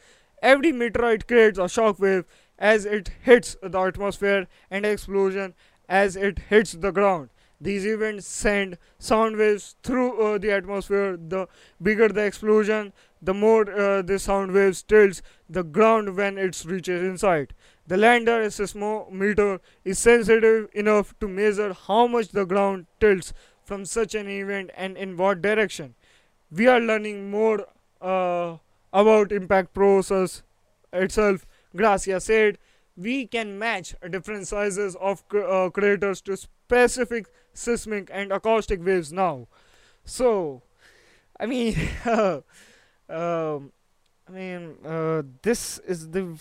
[0.43, 2.25] Every meteorite creates a shock wave
[2.59, 5.55] as it hits the atmosphere and explosion
[5.89, 7.31] as it hits the ground.
[7.61, 11.19] These events send sound waves through uh, the atmosphere.
[11.19, 11.47] The
[11.83, 17.03] bigger the explosion, the more uh, the sound waves tilts the ground when it reaches
[17.03, 17.53] inside.
[17.87, 24.15] The lander seismometer is sensitive enough to measure how much the ground tilts from such
[24.15, 25.95] an event and in what direction.
[26.51, 27.67] We are learning more
[28.01, 28.57] uh,
[28.93, 30.43] about impact process
[30.93, 31.47] itself.
[31.75, 32.59] Garcia said,
[32.97, 39.47] we can match different sizes of uh, craters to specific seismic and acoustic waves now.
[40.05, 40.63] So,
[41.39, 41.75] I mean,
[42.05, 42.43] um,
[43.09, 46.37] I mean, uh, this is the.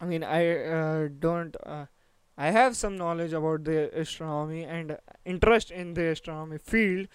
[0.00, 1.56] I mean, I uh, don't.
[1.64, 1.86] Uh,
[2.36, 7.06] I have some knowledge about the astronomy and interest in the astronomy field,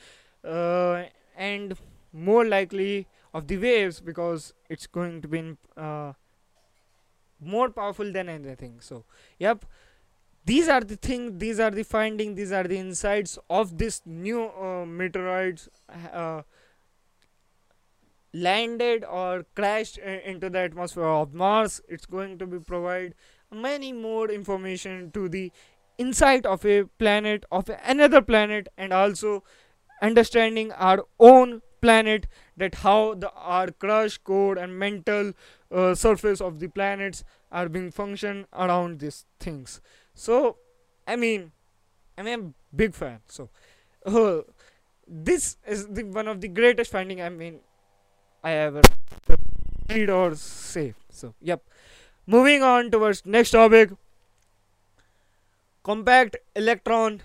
[0.46, 1.04] uh,
[1.40, 1.76] and
[2.14, 6.14] more likely of the waves because it's going to be uh,
[7.40, 8.80] more powerful than anything.
[8.82, 9.06] So,
[9.40, 9.66] yep,
[10.46, 14.48] these are the things, these are the finding these are the insights of this new
[14.50, 15.70] uh, meteorites.
[16.14, 16.42] Uh,
[18.34, 23.16] landed or crashed into the atmosphere of Mars, it's going to be provide
[23.52, 25.52] many more information to the
[25.98, 29.44] insight of a planet of another planet and also
[30.02, 32.28] understanding our own planet
[32.58, 35.34] that how the our crush code and mental
[35.72, 39.82] uh, surface of the planets are being function around these things.
[40.14, 40.58] So
[41.10, 41.52] i mean
[42.18, 42.38] i'm a
[42.82, 43.50] big fan so
[44.06, 44.41] uh,
[45.28, 47.60] this is the one of the greatest finding i mean
[48.43, 48.82] i ever
[49.89, 51.64] read or say so yep.
[52.28, 53.89] Moving on towards next topic.
[55.82, 57.24] Compact electron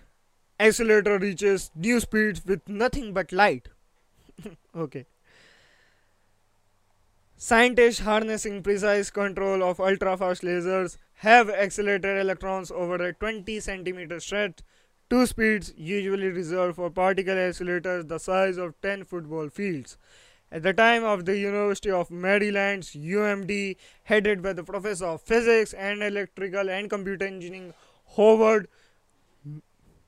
[0.67, 3.69] accelerator reaches new speeds with nothing but light.
[4.85, 5.07] Okay.
[7.37, 14.61] Scientists harnessing precise control of ultra-fast lasers have accelerated electrons over a 20 centimeter stretch.
[15.11, 19.99] To speeds usually reserved for particle accelerators the size of 10 football fields.
[20.51, 25.75] At the time of the University of Maryland's UMD, headed by the professor of physics
[25.75, 27.75] and electrical and computer engineering
[28.17, 28.69] Howard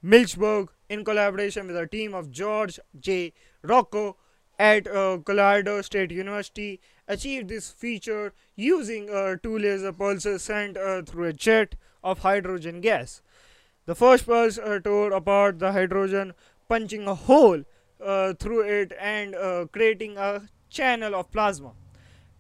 [0.07, 3.33] Milchberg, in collaboration with a team of George J.
[3.63, 4.15] Rocca
[4.57, 11.03] at uh, Colorado State University, achieved this feature using uh, two laser pulses sent uh,
[11.03, 13.21] through a jet of hydrogen gas.
[13.87, 16.35] The first pulse uh, tore apart the hydrogen,
[16.69, 17.65] punching a hole
[18.01, 21.73] uh, through it and uh, creating a channel of plasma.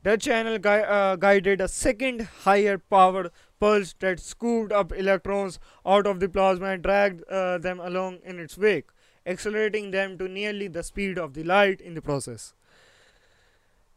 [0.04, 6.20] The channel gui- guided a second higher powered pulse that scooped up electrons out of
[6.20, 8.90] the plasma and dragged uh, them along in its wake,
[9.24, 12.54] accelerating them to nearly the speed of the light in the process.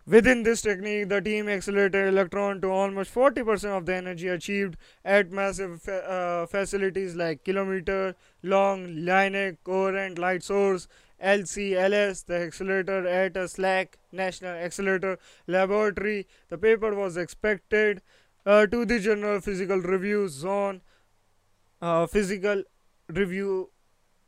[0.07, 5.31] Within this technique, the team accelerated electron to almost 40% of the energy achieved at
[5.31, 10.87] massive fa- uh, facilities like kilometer long linear coherent light source
[11.21, 16.27] LCLS, the accelerator at a SLAC National Accelerator Laboratory.
[16.47, 18.01] The paper was expected
[18.45, 20.81] uh, to the Journal Physical Review Zone
[21.81, 22.63] uh, Physical
[23.07, 23.69] Review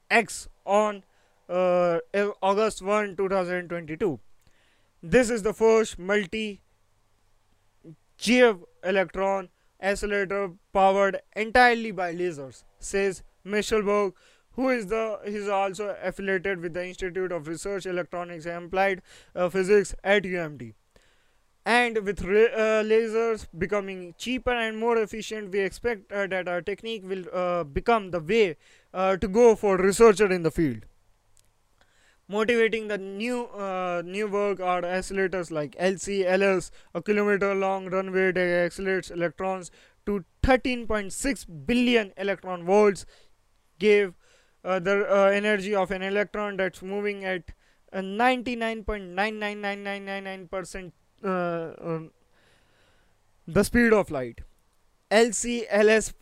[0.09, 1.03] X on
[1.49, 1.99] uh,
[2.41, 4.19] August 1, 2022.
[5.03, 6.61] This is the first multi
[8.19, 9.49] GeV electron
[9.81, 14.13] accelerator powered entirely by lasers, says Milchberg,
[14.51, 19.01] who is the he is also affiliated with the Institute of Research Electronics and Applied
[19.35, 20.73] uh, Physics at UMD.
[21.65, 26.61] And with ra- uh, lasers becoming cheaper and more efficient, we expect uh, that our
[26.61, 28.57] technique will uh, become the way
[28.93, 30.85] uh, to go for researcher in the field.
[32.27, 38.31] Motivating the new uh, new work are accelerators like lc LCLS, a kilometer long runway
[38.31, 39.69] that accelerates electrons
[40.05, 43.05] to 13.6 billion electron volts,
[43.79, 44.13] gave
[44.63, 47.51] uh, the energy of an electron that's moving at
[47.93, 50.91] uh, 99.999999%
[51.23, 52.11] uh, um,
[53.47, 54.41] the speed of light.
[55.09, 56.13] LCLS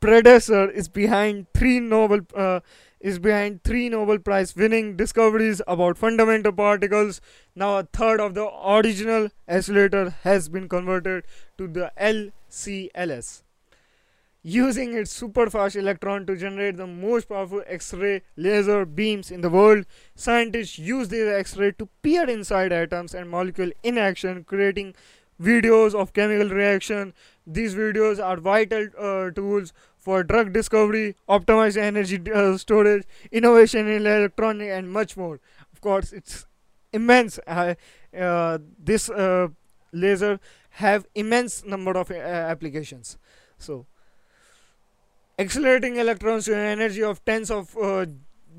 [0.00, 2.60] predecessor is behind three Nobel uh,
[3.00, 7.20] is behind three Nobel Prize winning discoveries about fundamental particles.
[7.54, 11.24] Now, a third of the original accelerator has been converted
[11.58, 13.43] to the LCLS.
[14.46, 19.40] Using its super fast electron to generate the most powerful X ray laser beams in
[19.40, 24.44] the world, scientists use these X rays to peer inside atoms and molecules in action,
[24.44, 24.94] creating
[25.40, 27.14] videos of chemical reaction.
[27.46, 34.06] These videos are vital uh, tools for drug discovery, optimized energy uh, storage, innovation in
[34.06, 35.40] electronic, and much more.
[35.72, 36.44] Of course, it's
[36.92, 37.38] immense.
[37.46, 37.76] Uh,
[38.14, 39.48] uh, this uh,
[39.90, 40.38] laser
[40.68, 43.16] have immense number of uh, applications.
[43.56, 43.86] So,
[45.38, 48.06] accelerating electrons to an energy of tens of uh,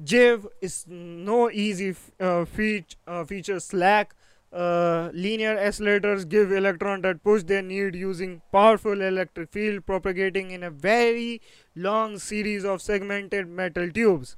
[0.04, 3.56] GeV is no easy uh, feat, uh, feature.
[3.56, 4.08] SLAC
[4.52, 10.64] uh, linear accelerators give electrons that push their need using powerful electric field propagating in
[10.64, 11.42] a very
[11.76, 14.36] long series of segmented metal tubes.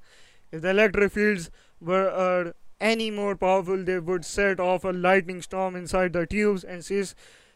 [0.52, 5.42] If the electric fields were uh, any more powerful, they would set off a lightning
[5.42, 6.84] storm inside the tubes and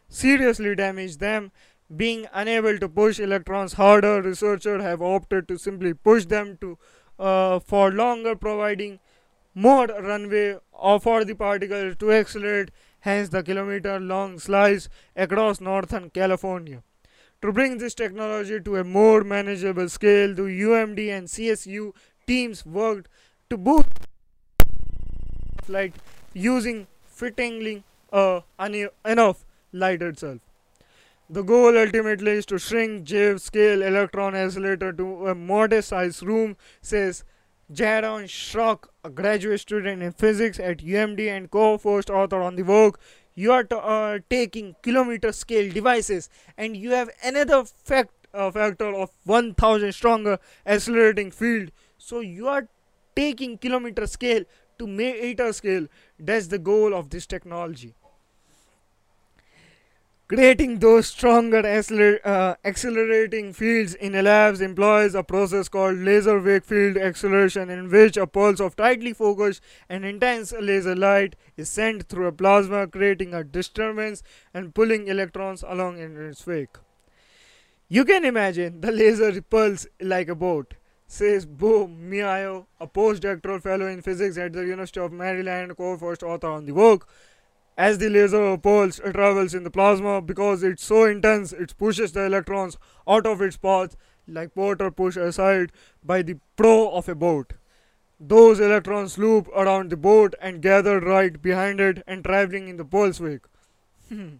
[0.09, 1.51] seriously damage them.
[1.95, 6.77] Being unable to push electrons harder, researchers have opted to simply push them to
[7.19, 8.99] uh, for longer, providing
[9.53, 10.57] more runway
[11.01, 12.71] for the particles to accelerate.
[13.01, 16.83] Hence, the kilometer-long slice across northern California.
[17.41, 21.93] To bring this technology to a more manageable scale, the UMD and CSU
[22.27, 23.09] teams worked
[23.49, 23.89] to boost
[25.67, 25.95] light
[26.33, 27.83] using fittingly
[28.13, 28.41] uh,
[29.03, 30.50] enough light itself.
[31.33, 36.57] The goal ultimately is to shrink GeV scale electron accelerator to a modest size room,
[36.81, 37.23] says
[37.71, 42.99] Jaron Shrock, a graduate student in physics at UMD and co-first author on the work.
[43.33, 46.27] You are uh, taking kilometer scale devices
[46.57, 51.71] and you have another fact, uh, factor of 1000 stronger accelerating field.
[51.97, 52.67] So you are
[53.15, 54.43] taking kilometer scale
[54.79, 55.87] to meter scale.
[56.19, 57.95] That's the goal of this technology.
[60.31, 66.63] Creating those stronger uh, accelerating fields in a lab employs a process called laser wake
[66.63, 72.07] field acceleration, in which a pulse of tightly focused and intense laser light is sent
[72.07, 74.23] through a plasma, creating a disturbance
[74.53, 76.77] and pulling electrons along in its wake.
[77.89, 80.75] You can imagine the laser pulse like a boat,
[81.07, 86.47] says Bo Miao, a postdoctoral fellow in physics at the University of Maryland, co-first author
[86.47, 87.09] on the work.
[87.77, 92.25] As the laser pulse travels in the plasma, because it's so intense, it pushes the
[92.25, 93.95] electrons out of its path
[94.27, 95.71] like water pushed aside
[96.03, 97.53] by the prow of a boat.
[98.19, 102.85] Those electrons loop around the boat and gather right behind it and traveling in the
[102.85, 103.45] pulse wake.
[104.09, 104.35] Hmm.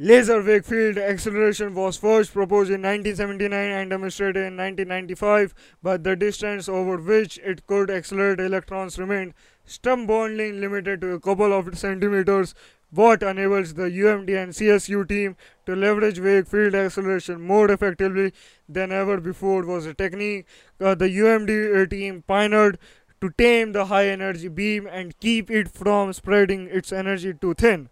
[0.00, 6.14] Laser wake field acceleration was first proposed in 1979 and demonstrated in 1995, but the
[6.14, 9.34] distance over which it could accelerate electrons remained
[9.68, 12.54] stubbornly limited to a couple of centimeters.
[12.90, 18.32] What enables the UMD and CSU team to leverage wake field acceleration more effectively
[18.68, 20.46] than ever before was a technique
[20.80, 22.78] uh, the UMD team pioneered
[23.20, 27.90] to tame the high energy beam and keep it from spreading its energy too thin.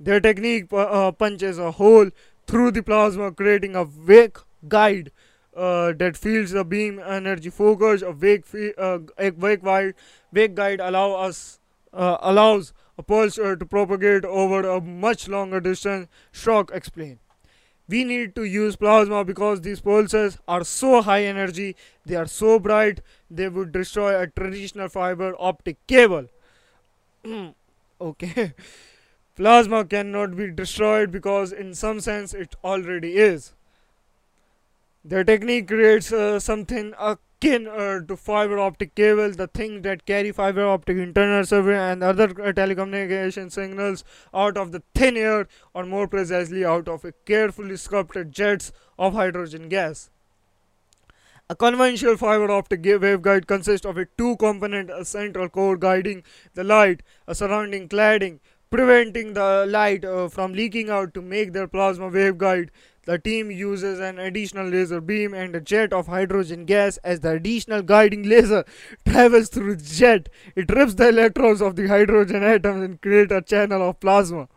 [0.00, 2.10] Their technique uh, punches a hole
[2.46, 5.10] through the plasma, creating a wake guide
[5.56, 8.02] uh, that feels the beam energy focus.
[8.02, 8.44] A wake,
[8.78, 9.94] uh, a wake, guide,
[10.32, 11.60] wake guide allow us
[11.92, 16.08] uh, allows a pulse to propagate over a much longer distance.
[16.32, 17.18] Shrock explained.
[17.88, 21.74] We need to use plasma because these pulses are so high energy,
[22.04, 23.00] they are so bright,
[23.30, 26.26] they would destroy a traditional fiber optic cable.
[28.00, 28.52] okay.
[29.36, 33.54] Plasma cannot be destroyed because, in some sense, it already is.
[35.04, 36.92] The technique creates uh, something
[37.40, 42.02] akin uh, to fiber optic cable, the thing that carry fiber optic internal survey and
[42.02, 47.12] other uh, telecommunication signals out of the thin air, or more precisely, out of a
[47.24, 50.10] carefully sculpted jets of hydrogen gas.
[51.50, 56.22] A conventional fiber optic waveguide consists of a two component a central core guiding
[56.54, 61.66] the light, a surrounding cladding preventing the light uh, from leaking out to make their
[61.66, 62.68] plasma waveguide.
[63.08, 67.30] The team uses an additional laser beam and a jet of hydrogen gas as the
[67.30, 68.66] additional guiding laser
[69.08, 70.28] travels through the jet.
[70.54, 74.48] It rips the electrons of the hydrogen atoms and creates a channel of plasma.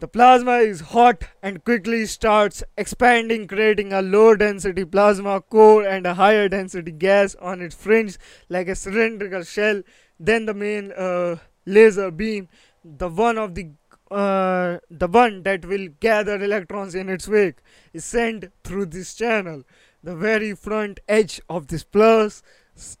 [0.00, 6.06] The plasma is hot and quickly starts expanding, creating a low density plasma core and
[6.06, 8.18] a higher density gas on its fringe
[8.50, 9.82] like a cylindrical shell.
[10.18, 12.50] Then the main uh, laser beam,
[12.84, 13.70] the one of the
[14.10, 17.58] uh, the one that will gather electrons in its wake,
[17.92, 19.62] is sent through this channel.
[20.02, 22.42] The very front edge of this pulse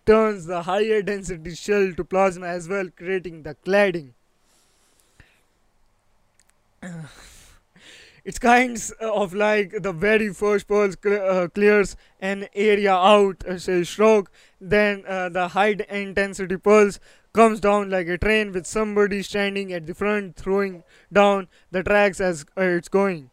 [0.06, 4.10] turns the higher density shell to plasma as well, creating the cladding.
[8.24, 13.58] it's kinds of like the very first pulse cl- uh, clears an area out, uh,
[13.58, 14.30] say stroke,
[14.60, 17.00] then uh, the high intensity pulse
[17.32, 22.20] comes down like a train with somebody standing at the front throwing down the tracks
[22.20, 23.30] as it's going.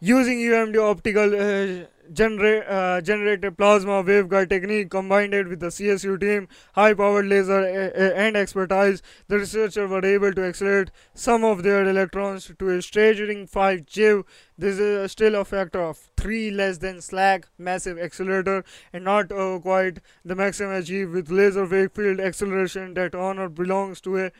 [0.00, 6.48] Using UMD optical uh, genera- uh, generated plasma waveguide technique combined with the CSU team,
[6.74, 11.62] high powered laser uh, uh, and expertise, the researchers were able to accelerate some of
[11.62, 14.24] their electrons to a staggering 5 GeV.
[14.58, 19.58] This is still a factor of 3 less than SLAC massive accelerator and not uh,
[19.58, 24.32] quite the maximum achieved with laser wake field acceleration that honor belongs to a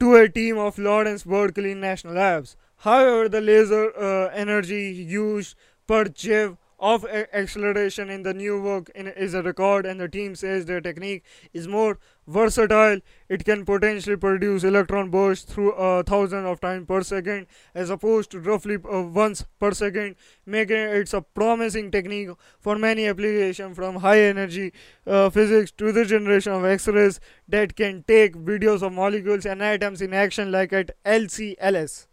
[0.00, 2.56] to a team of Lawrence Berkeley National Labs.
[2.82, 5.54] However, the laser uh, energy used
[5.86, 10.66] per GeV of acceleration in the new work is a record and the team says
[10.66, 11.22] their technique
[11.52, 12.98] is more versatile.
[13.28, 18.32] It can potentially produce electron bursts through a thousand of times per second as opposed
[18.32, 23.94] to roughly uh, once per second making it a promising technique for many applications from
[23.94, 24.72] high energy
[25.06, 30.02] uh, physics to the generation of x-rays that can take videos of molecules and atoms
[30.02, 32.08] in action like at lcls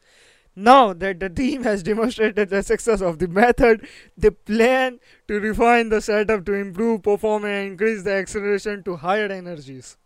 [0.60, 3.88] now that the team has demonstrated the success of the method,
[4.18, 9.28] they plan to refine the setup to improve performance and increase the acceleration to higher
[9.28, 9.98] energies.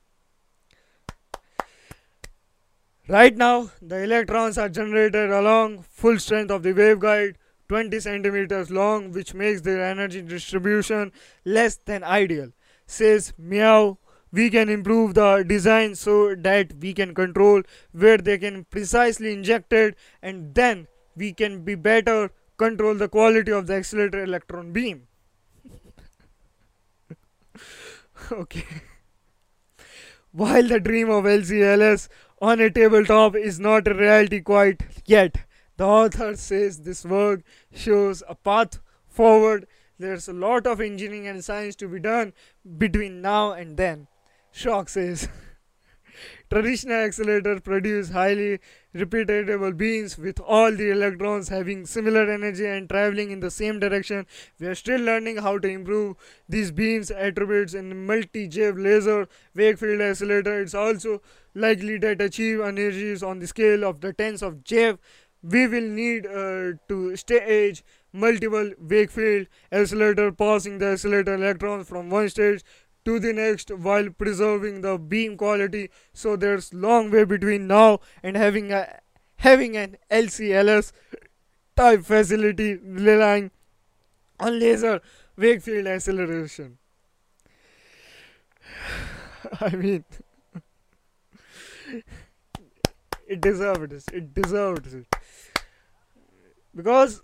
[3.08, 7.36] Right now, the electrons are generated along full strength of the waveguide
[7.68, 11.12] 20 centimeters long, which makes their energy distribution
[11.44, 12.52] less than ideal.
[12.86, 13.98] Says Miao
[14.34, 17.62] we can improve the design so that we can control
[17.92, 23.68] where they can precisely injected and then we can be better control the quality of
[23.68, 25.08] the accelerator electron beam.
[28.32, 28.66] Okay.
[30.32, 32.08] While the dream of lcls
[32.42, 35.38] on a tabletop is not a reality quite yet
[35.78, 37.42] the author says this work
[37.74, 39.68] shows a path forward.
[40.00, 42.34] There's a lot of engineering and science to be done
[42.78, 44.08] between now and then
[44.54, 45.28] Shrock says
[46.50, 48.60] traditional accelerators produce highly
[48.96, 54.28] repeatable beams with all the electrons having similar energy and traveling in the same direction.
[54.60, 60.02] We are still learning how to improve these beams attributes in multi-GeV laser wake field
[60.02, 60.62] accelerator.
[60.62, 61.22] It's also
[61.56, 65.00] likely that achieve energies on the scale of the tens of GeV.
[65.42, 67.84] We will need uh, to stage
[68.14, 72.64] multiple wake field accelerator passing the accelerator electrons from one stage
[73.06, 75.90] to the next while preserving the beam quality.
[76.14, 79.00] So there's long way between now and having a
[79.38, 80.92] having an LCLS
[81.76, 83.52] type facility relying
[84.40, 85.02] on laser
[85.36, 86.78] wake field acceleration.
[89.60, 90.06] I mean
[93.28, 94.04] it deserved it.
[94.12, 95.06] It deserved it.
[96.76, 97.22] Because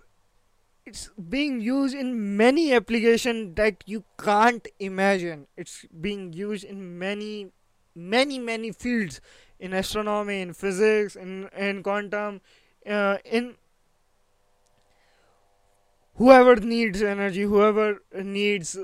[0.90, 5.46] it's being used in many applications that you can't imagine.
[5.56, 7.52] It's being used in many
[7.94, 9.20] many many fields
[9.58, 12.40] in astronomy in physics in in quantum
[12.86, 13.54] uh, in
[16.14, 17.88] whoever needs energy whoever
[18.38, 18.76] needs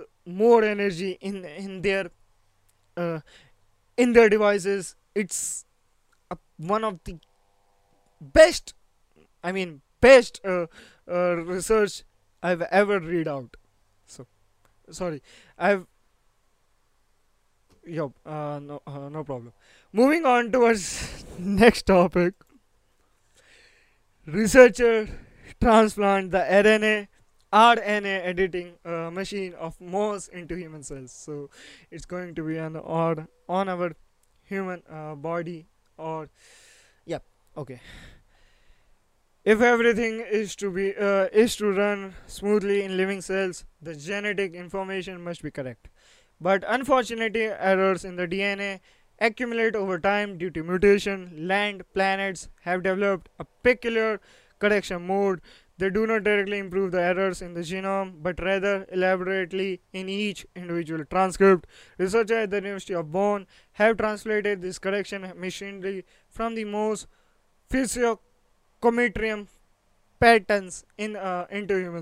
[0.42, 2.10] more energy in in their
[2.96, 3.20] uh,
[3.96, 5.64] in their devices it's
[6.32, 6.36] a,
[6.74, 7.16] one of the
[8.20, 8.74] best
[9.44, 10.66] i mean best uh,
[11.10, 12.02] uh, research
[12.42, 13.56] I've ever read out.
[14.06, 14.26] So,
[14.90, 15.22] sorry,
[15.58, 15.86] I've.
[17.84, 19.52] Yo, uh, no, uh, no problem.
[19.92, 22.34] Moving on towards next topic.
[24.26, 25.08] Researcher
[25.60, 27.06] transplant the RNA
[27.52, 31.12] RNA editing uh, machine of mouse into human cells.
[31.12, 31.48] So
[31.90, 33.92] it's going to be an odd on our
[34.42, 36.28] human uh, body or
[37.04, 37.18] yeah
[37.56, 37.80] okay
[39.46, 44.54] if everything is to be uh, is to run smoothly in living cells, the genetic
[44.54, 45.88] information must be correct.
[46.40, 48.80] But unfortunately, errors in the DNA
[49.20, 51.46] accumulate over time due to mutation.
[51.52, 54.20] Land planets have developed a peculiar
[54.58, 55.40] correction mode.
[55.78, 60.44] They do not directly improve the errors in the genome, but rather elaborately in each
[60.56, 61.68] individual transcript.
[61.98, 67.06] Researchers at the University of Bonn have translated this correction machinery from the most
[67.68, 68.20] physio
[68.80, 69.48] Cometrium
[70.20, 71.46] patterns in uh,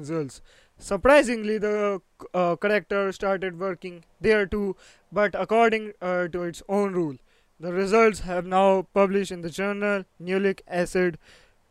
[0.05, 0.41] cells.
[0.79, 2.01] Surprisingly, the
[2.33, 4.77] uh, character started working there too,
[5.13, 7.17] but according uh, to its own rule.
[7.61, 11.19] The results have now published in the journal Nucleic Acid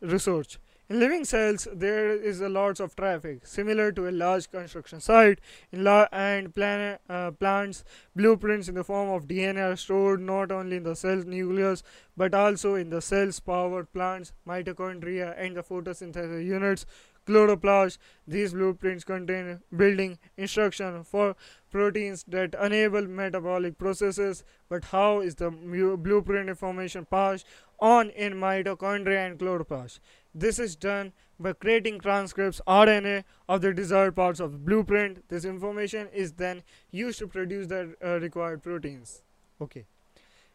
[0.00, 0.58] Research.
[0.90, 5.40] In living cells, there is a lot of traffic, similar to a large construction site.
[5.72, 10.52] In la- and plan- uh, plants, blueprints in the form of DNA are stored not
[10.52, 11.82] only in the cell's nucleus
[12.18, 16.84] but also in the cell's power plants, mitochondria, and the photosynthesis units.
[17.26, 17.96] Chloroplast.
[18.28, 21.36] These blueprints contain building instruction for
[21.70, 24.44] proteins that enable metabolic processes.
[24.68, 27.46] But how is the blueprint information passed
[27.80, 30.00] on in mitochondria and chloroplast?
[30.34, 35.28] This is done by creating transcripts RNA of the desired parts of blueprint.
[35.28, 39.22] This information is then used to produce the uh, required proteins.
[39.60, 39.84] Okay.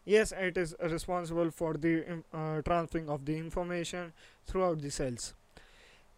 [0.04, 4.12] Yes, it is responsible for the um, uh, transferring of the information
[4.46, 5.34] throughout the cells.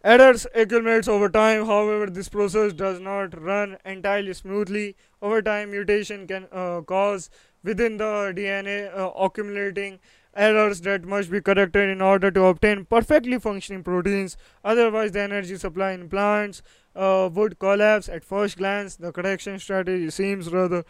[0.03, 1.65] Errors accumulate over time.
[1.65, 4.97] However, this process does not run entirely smoothly.
[5.21, 7.29] Over time, mutation can uh, cause
[7.63, 9.99] within the DNA uh, accumulating
[10.35, 14.37] errors that must be corrected in order to obtain perfectly functioning proteins.
[14.63, 16.61] Otherwise, the energy supply in plants
[16.95, 18.95] uh, would collapse at first glance.
[18.95, 20.83] The correction strategy seems rather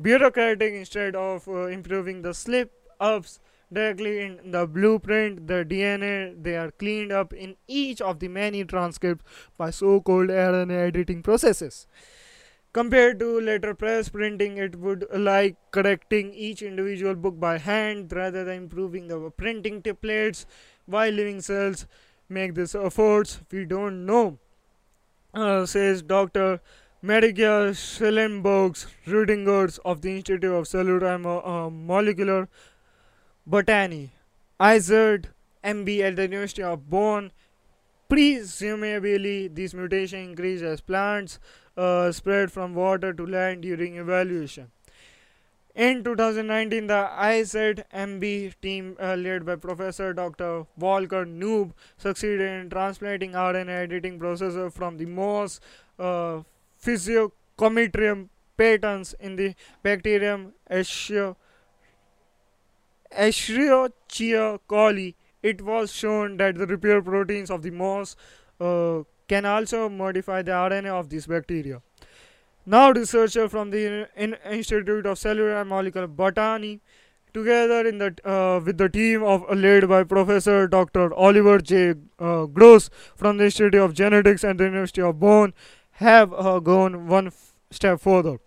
[0.00, 3.40] bureaucratic instead of uh, improving the slip ups
[3.72, 8.64] directly in the blueprint the dna they are cleaned up in each of the many
[8.64, 9.24] transcripts
[9.56, 11.86] by so-called rna editing processes
[12.76, 18.64] compared to letterpress printing it would like correcting each individual book by hand rather than
[18.64, 20.44] improving the printing templates.
[20.84, 21.86] Why living cells
[22.28, 23.40] make this efforts?
[23.50, 24.38] We don't know.
[25.32, 26.60] Uh, says dr
[27.02, 32.46] Mareike Schellenbergs Rudingers of the Institute of Cellular and uh, Molecular
[33.46, 34.10] Botany,
[34.60, 35.28] Izard
[35.64, 37.32] MB at the University of Bonn.
[38.08, 41.40] Presumably, this mutation increased as plants
[41.76, 44.70] uh, spread from water to land during evaluation.
[45.74, 50.64] In 2019, the IZAD MB team, uh, led by Professor Dr.
[50.78, 55.60] Volker Knoop, succeeded in transplanting RNA editing processor from the mouse
[55.98, 56.40] uh,
[56.82, 61.28] Physcomitrium patens in the bacterium Escherichia
[64.66, 65.14] coli.
[65.42, 68.16] It was shown that the repair proteins of the mouse
[68.58, 71.82] uh, can also modify the RNA of this bacteria.
[72.64, 76.80] Now, researchers from the in Institute of Cellular and Molecular Botany,
[77.32, 81.12] together in the uh, with the team of uh, led by Professor Dr.
[81.14, 81.90] Oliver J.
[81.90, 85.54] Uh, Gruss from the Institute of Genetics and the University of Bonn,
[85.92, 87.30] have uh, gone one
[87.70, 88.38] step further.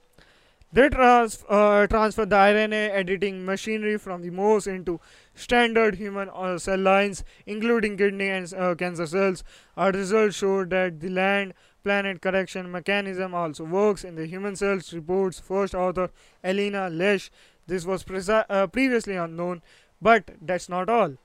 [0.71, 4.99] They trans- uh, transfer the RNA editing machinery from the mouse into
[5.33, 9.43] standard human uh, cell lines, including kidney and uh, cancer cells.
[9.75, 14.93] Our results show that the land planet correction mechanism also works in the human cells,
[14.93, 16.11] reports first author
[16.43, 17.31] Elena Lesch.
[17.65, 19.61] This was uh, previously unknown,
[20.01, 21.15] but that's not all.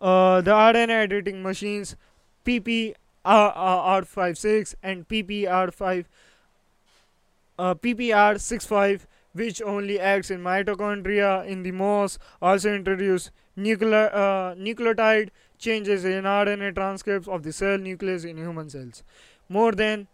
[0.00, 1.96] Uh, the RNA editing machines
[2.46, 6.06] PP R, 56 and PPR5
[7.60, 15.28] uh, PPR65 which only acts in mitochondria in the mouse also introduce nuclear uh, nucleotide
[15.58, 19.02] changes in RNA transcripts of the cell nucleus in human cells.
[19.48, 20.08] More than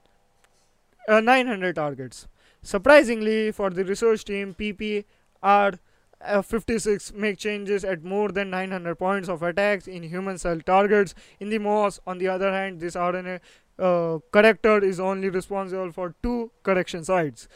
[1.08, 2.26] uh, 900 targets.
[2.62, 5.78] Surprisingly for the research team PPR
[6.24, 11.14] uh, 56 make changes at more than 900 points of attacks in human cell targets.
[11.38, 13.40] In the mouse on the other hand this rna
[13.78, 17.48] uh, corrector is only responsible for two correction sites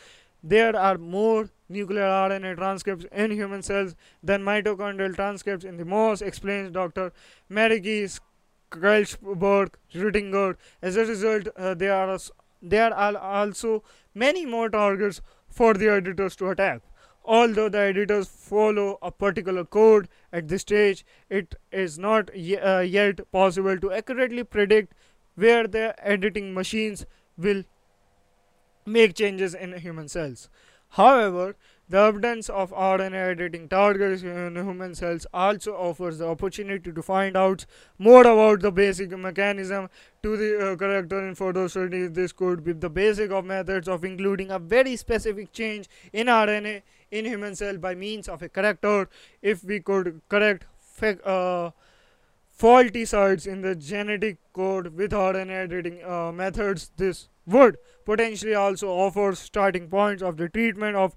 [0.43, 6.23] there are more nuclear rna transcripts in human cells than mitochondrial transcripts in the mouse
[6.23, 7.13] explains dr
[7.51, 8.21] Marigis
[8.71, 10.57] Kelchberg Rutinger.
[10.81, 12.19] As a result, uh, there are
[12.63, 13.83] there are also
[14.15, 16.83] many more targets for the editors to attack.
[17.25, 23.21] Although the editors follow a particular code at this stage, it is not uh, yet
[23.33, 24.95] possible to accurately predict
[25.41, 27.63] where the editing machines will
[28.87, 30.49] make changes in human cells.
[30.91, 31.57] However,
[31.89, 37.37] the evidence of RNA editing targets in human cells also offers the opportunity to find
[37.37, 37.65] out
[37.99, 39.89] more about the basic mechanism
[40.23, 42.13] to the uh, corrector in further studies.
[42.13, 46.83] This could be the basic of methods of including a very specific change in RNA
[47.11, 49.09] in human cell by means of a corrector.
[49.43, 50.67] If we could correct
[51.25, 51.71] uh,
[52.61, 58.89] faulty sites in the genetic code with RNA editing uh, methods, this would potentially also
[58.89, 61.15] offer starting points of the treatment of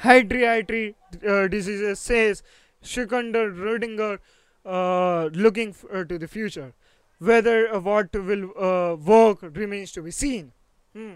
[0.00, 0.94] hereditary
[1.26, 2.42] uh, diseases, says
[2.82, 4.18] Sikander Rudinger,
[4.66, 6.74] uh, looking f- uh, to the future.
[7.18, 10.52] Whether uh, what will uh, work remains to be seen.
[10.94, 11.14] Hmm.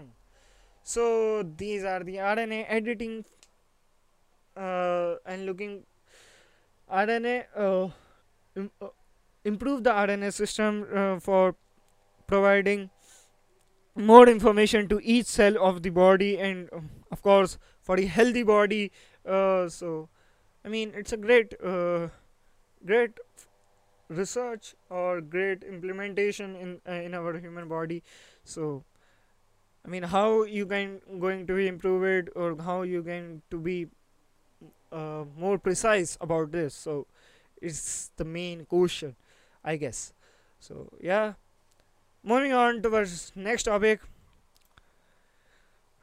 [0.81, 3.25] So these are the RNA editing
[4.55, 5.83] and looking
[6.91, 7.91] RNA
[9.43, 11.55] improve the RNA system for
[12.27, 12.89] providing
[13.95, 18.43] more information to each cell of the body and um, of course for a healthy
[18.43, 18.91] body
[19.25, 20.07] uh, so
[20.63, 22.07] i mean it's a great uh,
[22.85, 23.11] great
[24.09, 28.03] research or great implementation in uh, in our human body.
[28.43, 28.83] So
[29.85, 33.87] i mean how you can going to improve it or how you can to be
[34.91, 36.73] uh, more precise about this?
[36.73, 37.05] So
[37.61, 39.15] it's the main question
[39.63, 40.13] i guess.
[40.59, 41.33] So yeah.
[42.23, 44.01] Moving on towards next topic.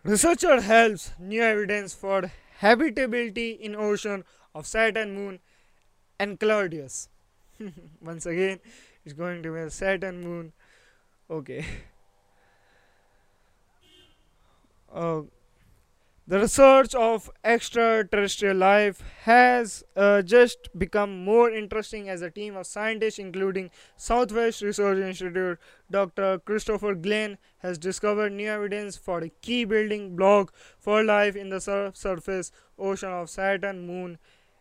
[0.02, 5.40] Researcher helps new evidence for habitability in ocean of saturn moon
[6.18, 7.08] Enceladus.
[8.00, 8.60] Once again
[9.04, 10.52] it's going to be a saturn moon.
[11.30, 11.64] Okay.
[14.92, 15.22] Uh,
[16.28, 22.66] The research of extraterrestrial life has uh, just become more interesting as a team of
[22.66, 25.58] scientists, including Southwest Research Institute,
[25.90, 26.40] Dr.
[26.40, 31.60] Christopher Glein, has discovered new evidence for a key building block for life in the
[31.60, 34.18] sur- surface ocean of Saturn moon.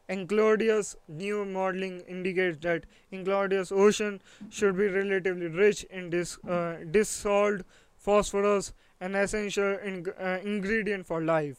[0.08, 7.64] Enceladus new modeling indicates that Enceladus ocean should be relatively rich in dis- uh, dissolved
[7.98, 8.72] phosphorus
[9.06, 9.78] an essential
[10.20, 11.58] uh, ingredient for life.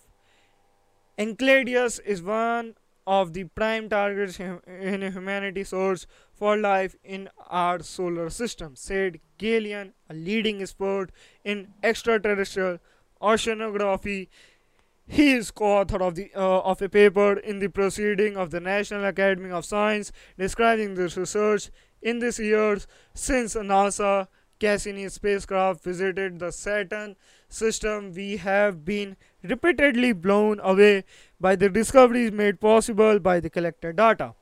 [1.18, 2.74] Enceladus is one
[3.06, 9.92] of the prime targets in humanity source for life in our solar system, said Glein,
[10.10, 11.10] a leading expert
[11.44, 12.78] in extraterrestrial
[13.22, 14.28] oceanography.
[15.06, 19.04] He is co-author of the uh, of a paper in the proceeding of the National
[19.04, 21.70] Academy of Science describing this research
[22.02, 24.26] in this years since NASA
[24.58, 27.14] Cassini spacecraft visited the Saturn
[27.48, 31.04] system, we have been repeatedly blown away
[31.40, 34.34] by the discoveries made possible by the collected data.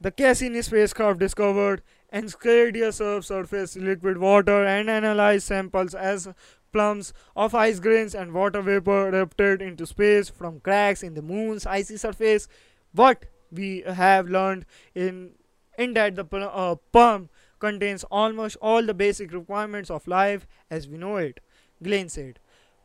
[0.00, 1.82] The Cassini spacecraft discovered
[2.12, 6.28] Enceladus subsurface liquid water and analyzed samples as
[6.72, 11.66] plums of ice grains and water vapor erupted into space from cracks in the moon's
[11.66, 12.48] icy surface.
[12.92, 15.32] What we have learned in
[15.78, 17.24] in that the uh,
[17.58, 21.40] contains almost all the basic requirements of life as we know it,
[21.82, 22.38] Glein said.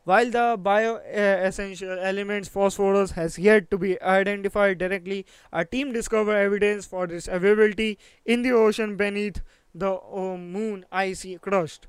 [0.08, 6.86] While the bio-essential elements phosphorus has yet to be identified directly, our team discovered evidence
[6.86, 9.42] for its availability in the ocean beneath
[9.74, 11.88] the uh, moon icy crust.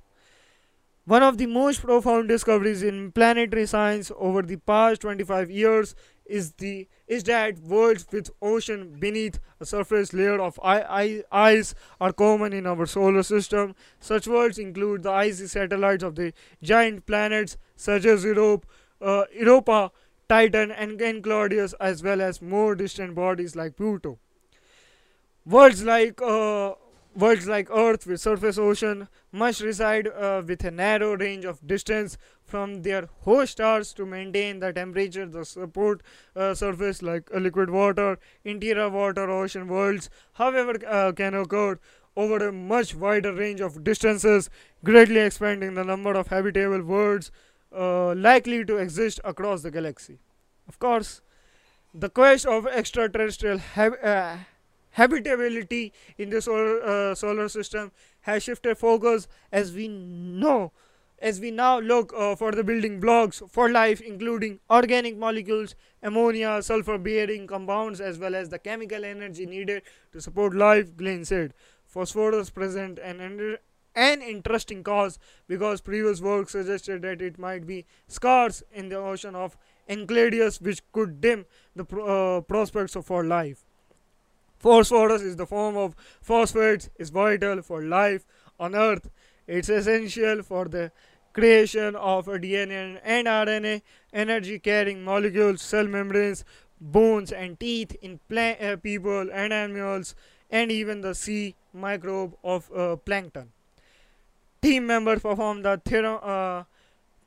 [1.05, 5.95] One of the most profound discoveries in planetary science over the past 25 years
[6.25, 12.53] is the is that worlds with ocean beneath a surface layer of ice are common
[12.53, 13.75] in our solar system.
[13.99, 18.67] Such worlds include the icy satellites of the giant planets such as Europe,
[19.01, 19.91] uh, Europa,
[20.29, 24.19] Titan, and Enceladus, as well as more distant bodies like Pluto.
[25.45, 26.73] Worlds like uh,
[27.15, 32.17] worlds like Earth with surface ocean must reside uh, with a narrow range of distance
[32.43, 36.01] from their host stars to maintain the temperature the support
[36.35, 41.79] uh, surface like uh, liquid water interior water ocean worlds however uh, can occur
[42.15, 44.49] over a much wider range of distances
[44.83, 47.31] greatly expanding the number of habitable worlds
[47.75, 50.19] uh, likely to exist across the galaxy.
[50.67, 51.21] Of course
[51.93, 54.37] the quest of extraterrestrial hab- uh,
[54.99, 57.91] habitability in the solar, uh, solar system
[58.21, 60.71] has shifted focus as we know
[61.21, 66.61] as we now look uh, for the building blocks for life including organic molecules ammonia
[66.61, 69.81] sulfur bearing compounds as well as the chemical energy needed
[70.13, 71.53] to support life Glein said.
[71.85, 73.57] Phosphorus present an
[73.95, 79.35] an interesting cause because previous work suggested that it might be scarce in the ocean
[79.35, 81.45] of enceladus which could dim
[81.75, 82.05] the pro-
[82.37, 83.65] uh, prospects of for life
[84.59, 88.25] Phosphorus is the form of phosphates is vital for life
[88.59, 89.09] on Earth.
[89.47, 90.91] It's essential for the
[91.33, 93.81] creation of DNA and RNA,
[94.13, 96.43] energy carrying molecules, cell membranes,
[96.79, 100.15] bones, and teeth in pla- uh, people and animals,
[100.51, 103.51] and even the sea microbe of uh, plankton.
[104.61, 106.63] Team members perform the uh,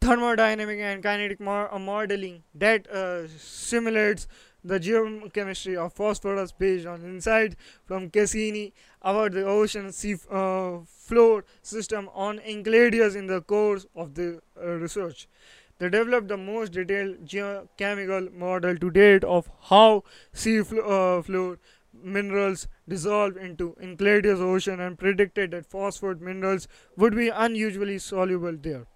[0.01, 4.27] thermodynamic and kinetic mo- uh, modeling that uh, simulates
[4.65, 11.45] the geochemistry of phosphorus based on insight from Cassini about the ocean sea uh, floor
[11.63, 15.29] system on Enceladus in the course of the uh, research.
[15.79, 21.59] They developed the most detailed geochemical model to date of how sea uh, floor
[21.93, 28.87] minerals dissolve into Enceladus ocean and predicted that phosphate minerals would be unusually soluble there.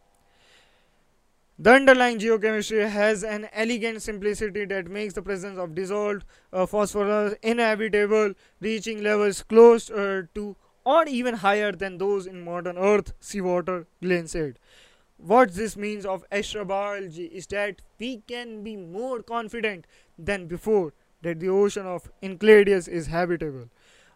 [1.58, 7.34] The underlying geochemistry has an elegant simplicity that makes the presence of dissolved uh, phosphorus
[7.42, 13.86] inhabitable, reaching levels close uh, to or even higher than those in modern Earth seawater,
[14.02, 14.58] Glein said.
[15.16, 19.86] What this means of astrobiology is that we can be more confident
[20.18, 20.92] than before
[21.22, 23.68] that the ocean of Enceladus is habitable.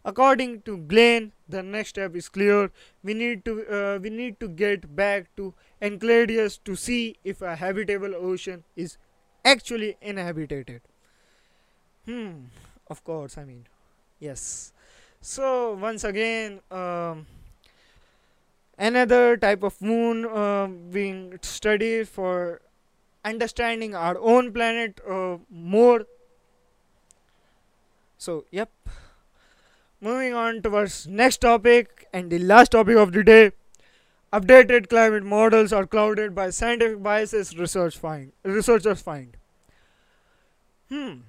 [0.04, 2.70] According to Glein, the next step is clear.
[3.02, 7.56] We need to uh, we need to get back to Enceladus to see if a
[7.56, 8.98] habitable ocean is
[9.44, 10.82] actually inhabited.
[12.06, 12.46] Hmm.
[12.88, 13.66] Of course, I mean,
[14.18, 14.72] yes.
[15.20, 17.26] So once again, um,
[18.78, 22.62] another type of moon uh, being studied for
[23.24, 26.06] understanding our own planet uh, more.
[28.18, 28.70] So, yep.
[30.00, 33.52] Moving on towards next topic and the last topic of the day.
[34.32, 39.36] Updated climate models are clouded by scientific biases research find researchers find.
[40.88, 41.20] Hmm.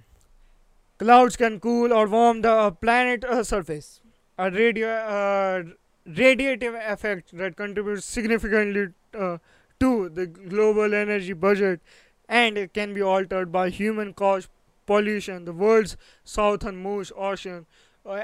[0.99, 4.01] Clouds can cool or warm the planet uh, surface.
[4.37, 5.63] A radio, uh,
[6.07, 9.37] radiative effect that contributes significantly uh,
[9.79, 11.81] to the global energy budget
[12.29, 14.49] and it can be altered by human caused
[14.85, 15.45] pollution.
[15.45, 17.65] The world's southernmost ocean,
[18.05, 18.23] uh,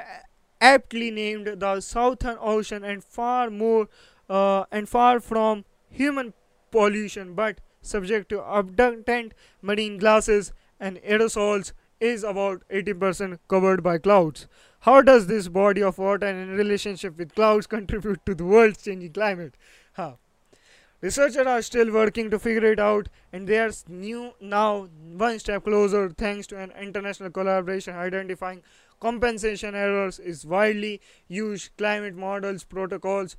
[0.62, 3.90] aptly named the Southern Ocean, and far more
[4.30, 6.34] uh, and far from human
[6.72, 14.48] pollution, but subject to abundant marine gases and aerosols, is about 80% covered by clouds.
[14.82, 19.14] How does this body of water in relationship with clouds contribute to the world's changing
[19.14, 19.56] climate?
[19.94, 20.14] Huh.
[21.02, 25.64] Researchers are still working to figure it out, and they are new now one step
[25.64, 28.64] closer thanks to an international collaboration identifying
[29.00, 33.36] compensation errors is widely used climate models protocols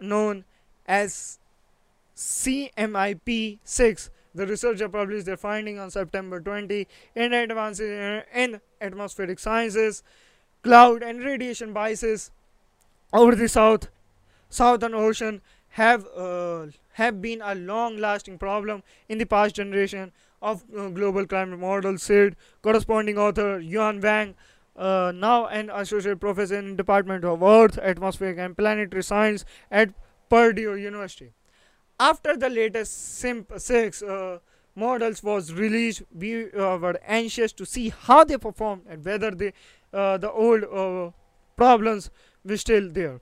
[0.00, 0.44] known
[0.86, 1.38] as
[2.16, 4.10] CMIP 6.
[4.34, 10.02] The researcher published their finding on September 20 in Advances in Atmospheric Sciences.
[10.62, 12.30] Cloud and radiation biases
[13.12, 13.88] over the South
[14.50, 15.40] Southern Ocean
[15.70, 21.58] have uh, have been a long-lasting problem in the past generation of uh, global climate
[21.58, 24.34] models, said corresponding author Yuan Wang,
[24.78, 29.90] uh, now an associate professor in Department of Earth, Atmospheric and Planetary Science at
[30.28, 31.32] Purdue University.
[32.00, 34.38] After the latest CMIP 6 uh,
[34.76, 39.52] models was released, we uh, were anxious to see how they performed and whether they,
[39.92, 41.10] uh, the old uh,
[41.56, 42.10] problems
[42.44, 43.20] were still there.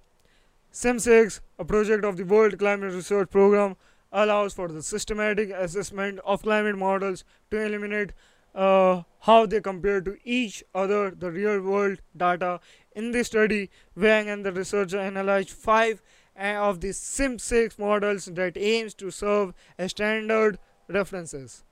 [0.73, 3.77] CMIP6, a project of the World Climate Research Program,
[4.13, 8.13] allows for the systematic assessment of climate models to eliminate
[8.57, 12.59] uh, how they compare to each other the real world data.
[12.95, 16.03] In this study, Wang and the researcher analyzed five
[16.39, 21.65] uh, of the CMIP6 models that aims to serve as standard references.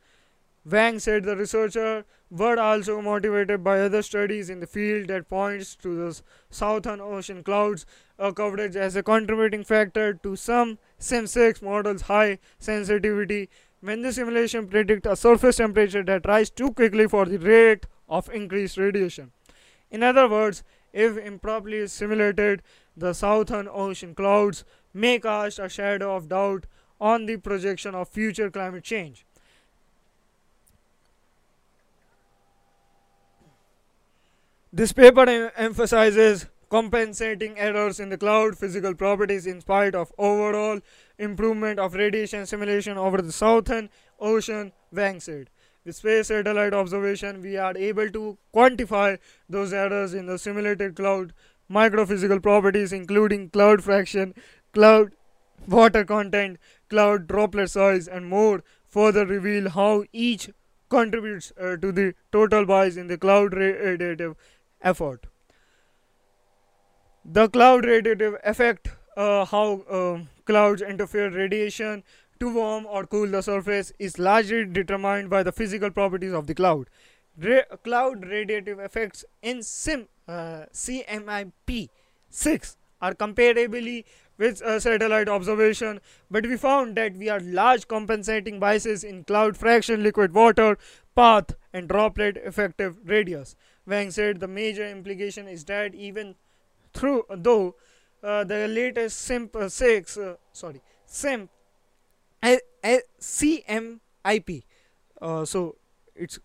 [0.66, 5.76] Wang said the researcher were also motivated by other studies in the field that points
[5.76, 7.84] to the southern ocean clouds
[8.18, 13.50] uh, coverage as a contributing factor to some CMIP6 models high sensitivity
[13.84, 18.30] when the simulation predict a surface temperature that rise too quickly for the rate of
[18.30, 19.30] increased radiation.
[19.90, 20.62] In other words,
[20.94, 22.62] if improperly simulated,
[22.96, 24.64] the southern ocean clouds
[24.94, 26.64] may cast a shadow of doubt
[26.98, 29.26] on the projection of future climate change.
[34.72, 40.80] This paper em- emphasizes compensating errors in the cloud physical properties in spite of overall
[41.18, 45.50] improvement of radiation simulation over the southern ocean, Wang said.
[45.84, 49.18] With space satellite observation, we are able to quantify
[49.48, 51.32] those errors in the simulated cloud
[51.70, 54.34] microphysical properties, including cloud fraction,
[54.72, 55.12] cloud
[55.68, 56.58] water content,
[56.90, 60.50] cloud droplet size, and more, further reveal how each
[60.88, 64.34] contributes uh, to the total bias in the cloud radiative
[64.82, 65.26] effort.
[67.24, 72.04] The cloud radiative effect, uh, how um, clouds interfere radiation
[72.38, 76.54] to warm or cool the surface, is largely determined by the physical properties of the
[76.54, 76.90] cloud.
[77.40, 81.88] Ra- cloud radiative effects in SIM uh, CMIP
[82.28, 84.04] 6 are comparably
[84.36, 86.00] with uh, satellite observation,
[86.30, 90.76] but we found that we are large compensating biases in cloud fraction, liquid water,
[91.16, 93.56] path, and droplet effective radius.
[93.86, 96.34] Wang said the major implication is that even
[96.94, 97.74] through though
[98.22, 101.50] uh, the latest SIMP uh, 6 uh, sorry SIMP
[103.22, 104.62] CMIP
[105.20, 105.76] uh, so
[106.14, 106.38] it's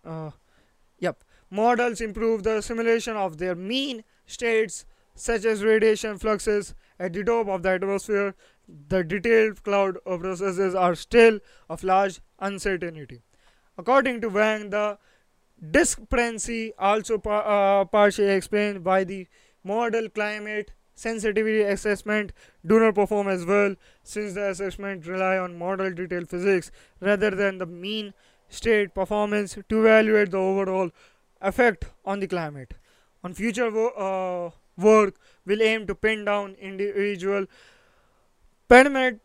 [0.99, 1.23] yep.
[1.51, 4.85] Models improve the simulation of their mean states
[5.15, 8.35] such as radiation fluxes at the top of the atmosphere.
[8.67, 11.39] The detailed cloud processes are still
[11.69, 13.21] of large uncertainty.
[13.77, 14.97] According to wang the
[15.71, 19.27] discrepancy also par- uh, partially explained by the
[19.63, 22.31] model climate sensitivity assessment
[22.65, 27.57] do not perform as well since the assessment rely on model detailed physics rather than
[27.57, 28.13] the mean
[28.49, 30.89] state performance to evaluate the overall
[31.41, 32.73] effect on the climate.
[33.23, 34.51] On future wo- uh,
[34.81, 37.45] work will aim to pin down individual
[38.69, 39.19] paramet-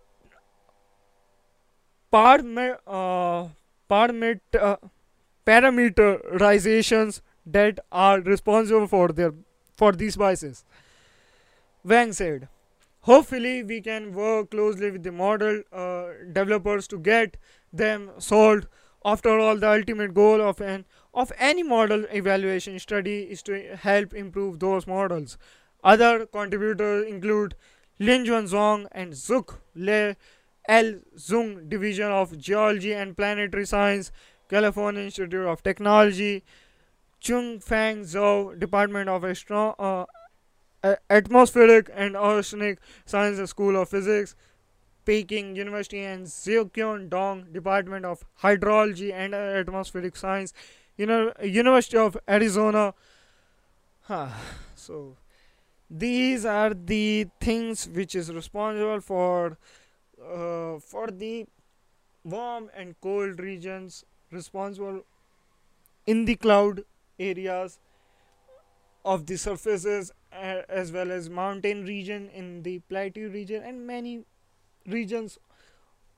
[2.12, 3.48] parame- uh,
[3.90, 4.76] paramet- uh,
[5.46, 9.32] parameterizations that are responsible for their
[9.76, 10.64] for these biases.
[11.84, 12.48] Wang said,
[13.00, 17.36] Hopefully, we can work closely with the model uh, developers to get
[17.70, 18.66] them solved.
[19.04, 24.14] After all, the ultimate goal of an of any model evaluation study is to help
[24.14, 25.36] improve those models.
[25.82, 27.54] Other contributors include
[28.00, 30.16] Linjuan Zhong and Zuk Le
[30.66, 34.10] L Zung Division of Geology and Planetary Science,
[34.48, 36.42] California Institute of Technology,
[37.24, 44.36] Chung Fang Zhou, Department of Astro- uh, Atmospheric and Oceanic Sciences School of Physics,
[45.06, 50.52] Peking University, and Xiquan Dong, Department of Hydrology and Atmospheric Science,
[50.98, 52.92] you know, University of Arizona.
[54.02, 54.28] Huh.
[54.74, 55.16] So
[55.88, 59.56] these are the things which is responsible for
[60.22, 61.46] uh, for the
[62.22, 65.04] warm and cold regions responsible
[66.06, 66.84] in the cloud
[67.18, 67.78] areas
[69.04, 74.24] of the surfaces as well as mountain region in the plateau region and many
[74.86, 75.38] regions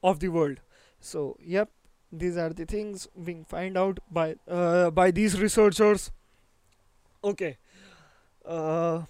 [0.03, 0.61] of the world.
[1.01, 1.71] So yep
[2.13, 6.11] these are the things being find out by uh, by these researchers.
[7.25, 7.57] Okay
[8.45, 9.03] uh,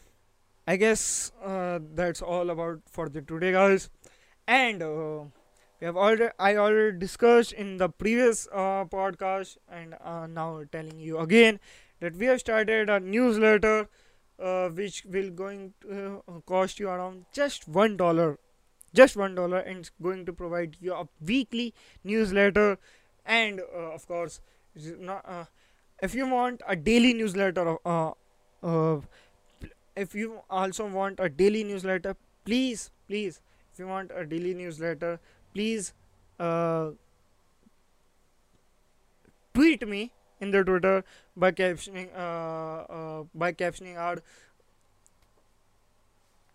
[0.67, 3.91] i guess uh, that's all about for the today guys.
[4.49, 5.25] And uh,
[5.81, 10.99] we have already i already discussed in the previous uh, podcast and uh, now telling
[10.99, 11.59] you again
[12.01, 13.89] that we have started a newsletter
[14.39, 18.39] uh, which will going to uh, cost you around just one dollar.
[18.95, 21.75] Just one dollar and it's going to provide you a weekly
[22.05, 22.79] newsletter
[23.25, 24.41] and uh, of course
[24.99, 25.45] not, uh,
[26.03, 27.77] if you want a daily newsletter
[29.97, 33.41] if you also want a daily newsletter please please
[33.73, 35.19] if you want a daily newsletter
[35.57, 35.93] please
[36.39, 36.91] uh,
[39.55, 41.05] tweet me in the twitter
[41.37, 44.19] by captioning uh, uh, by captioning our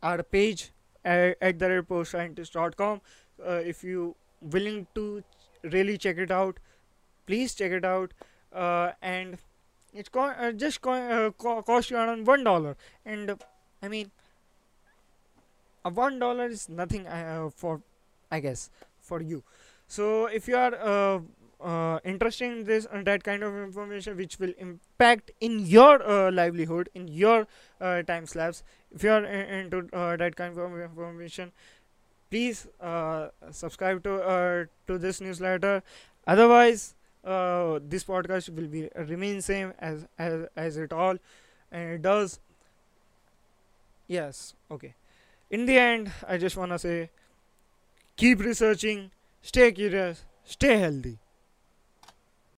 [0.03, 0.71] our page
[1.05, 3.01] at, at the rate postscientist.com
[3.45, 5.23] uh, if you willing to
[5.63, 6.59] really check it out
[7.25, 8.13] please check it out.
[8.53, 9.37] Uh, and
[9.93, 12.75] it's co- uh, just co- uh, co- cost you around one dollar.
[13.05, 13.35] And uh,
[13.83, 14.11] i mean
[15.85, 17.05] a one dollar is nothing
[17.55, 17.81] for
[18.31, 18.69] i guess
[19.11, 19.43] for you.
[19.87, 21.19] So if you are uh,
[21.71, 26.31] uh, interested in this and that kind of information which will impact in your uh,
[26.31, 27.47] livelihood in your
[27.79, 31.51] uh, time slabs if you are i- into uh, that kind of information
[32.29, 35.83] please uh, subscribe to uh, to this newsletter.
[36.27, 36.95] Otherwise
[37.25, 41.17] uh, this podcast will be remain same as as, as it all
[41.71, 42.39] and it does.
[44.07, 44.53] Yes.
[44.69, 44.95] Okay.
[45.49, 47.09] In the end i just want to say
[48.21, 49.09] keep researching.
[49.41, 50.25] Stay curious.
[50.45, 51.17] Stay healthy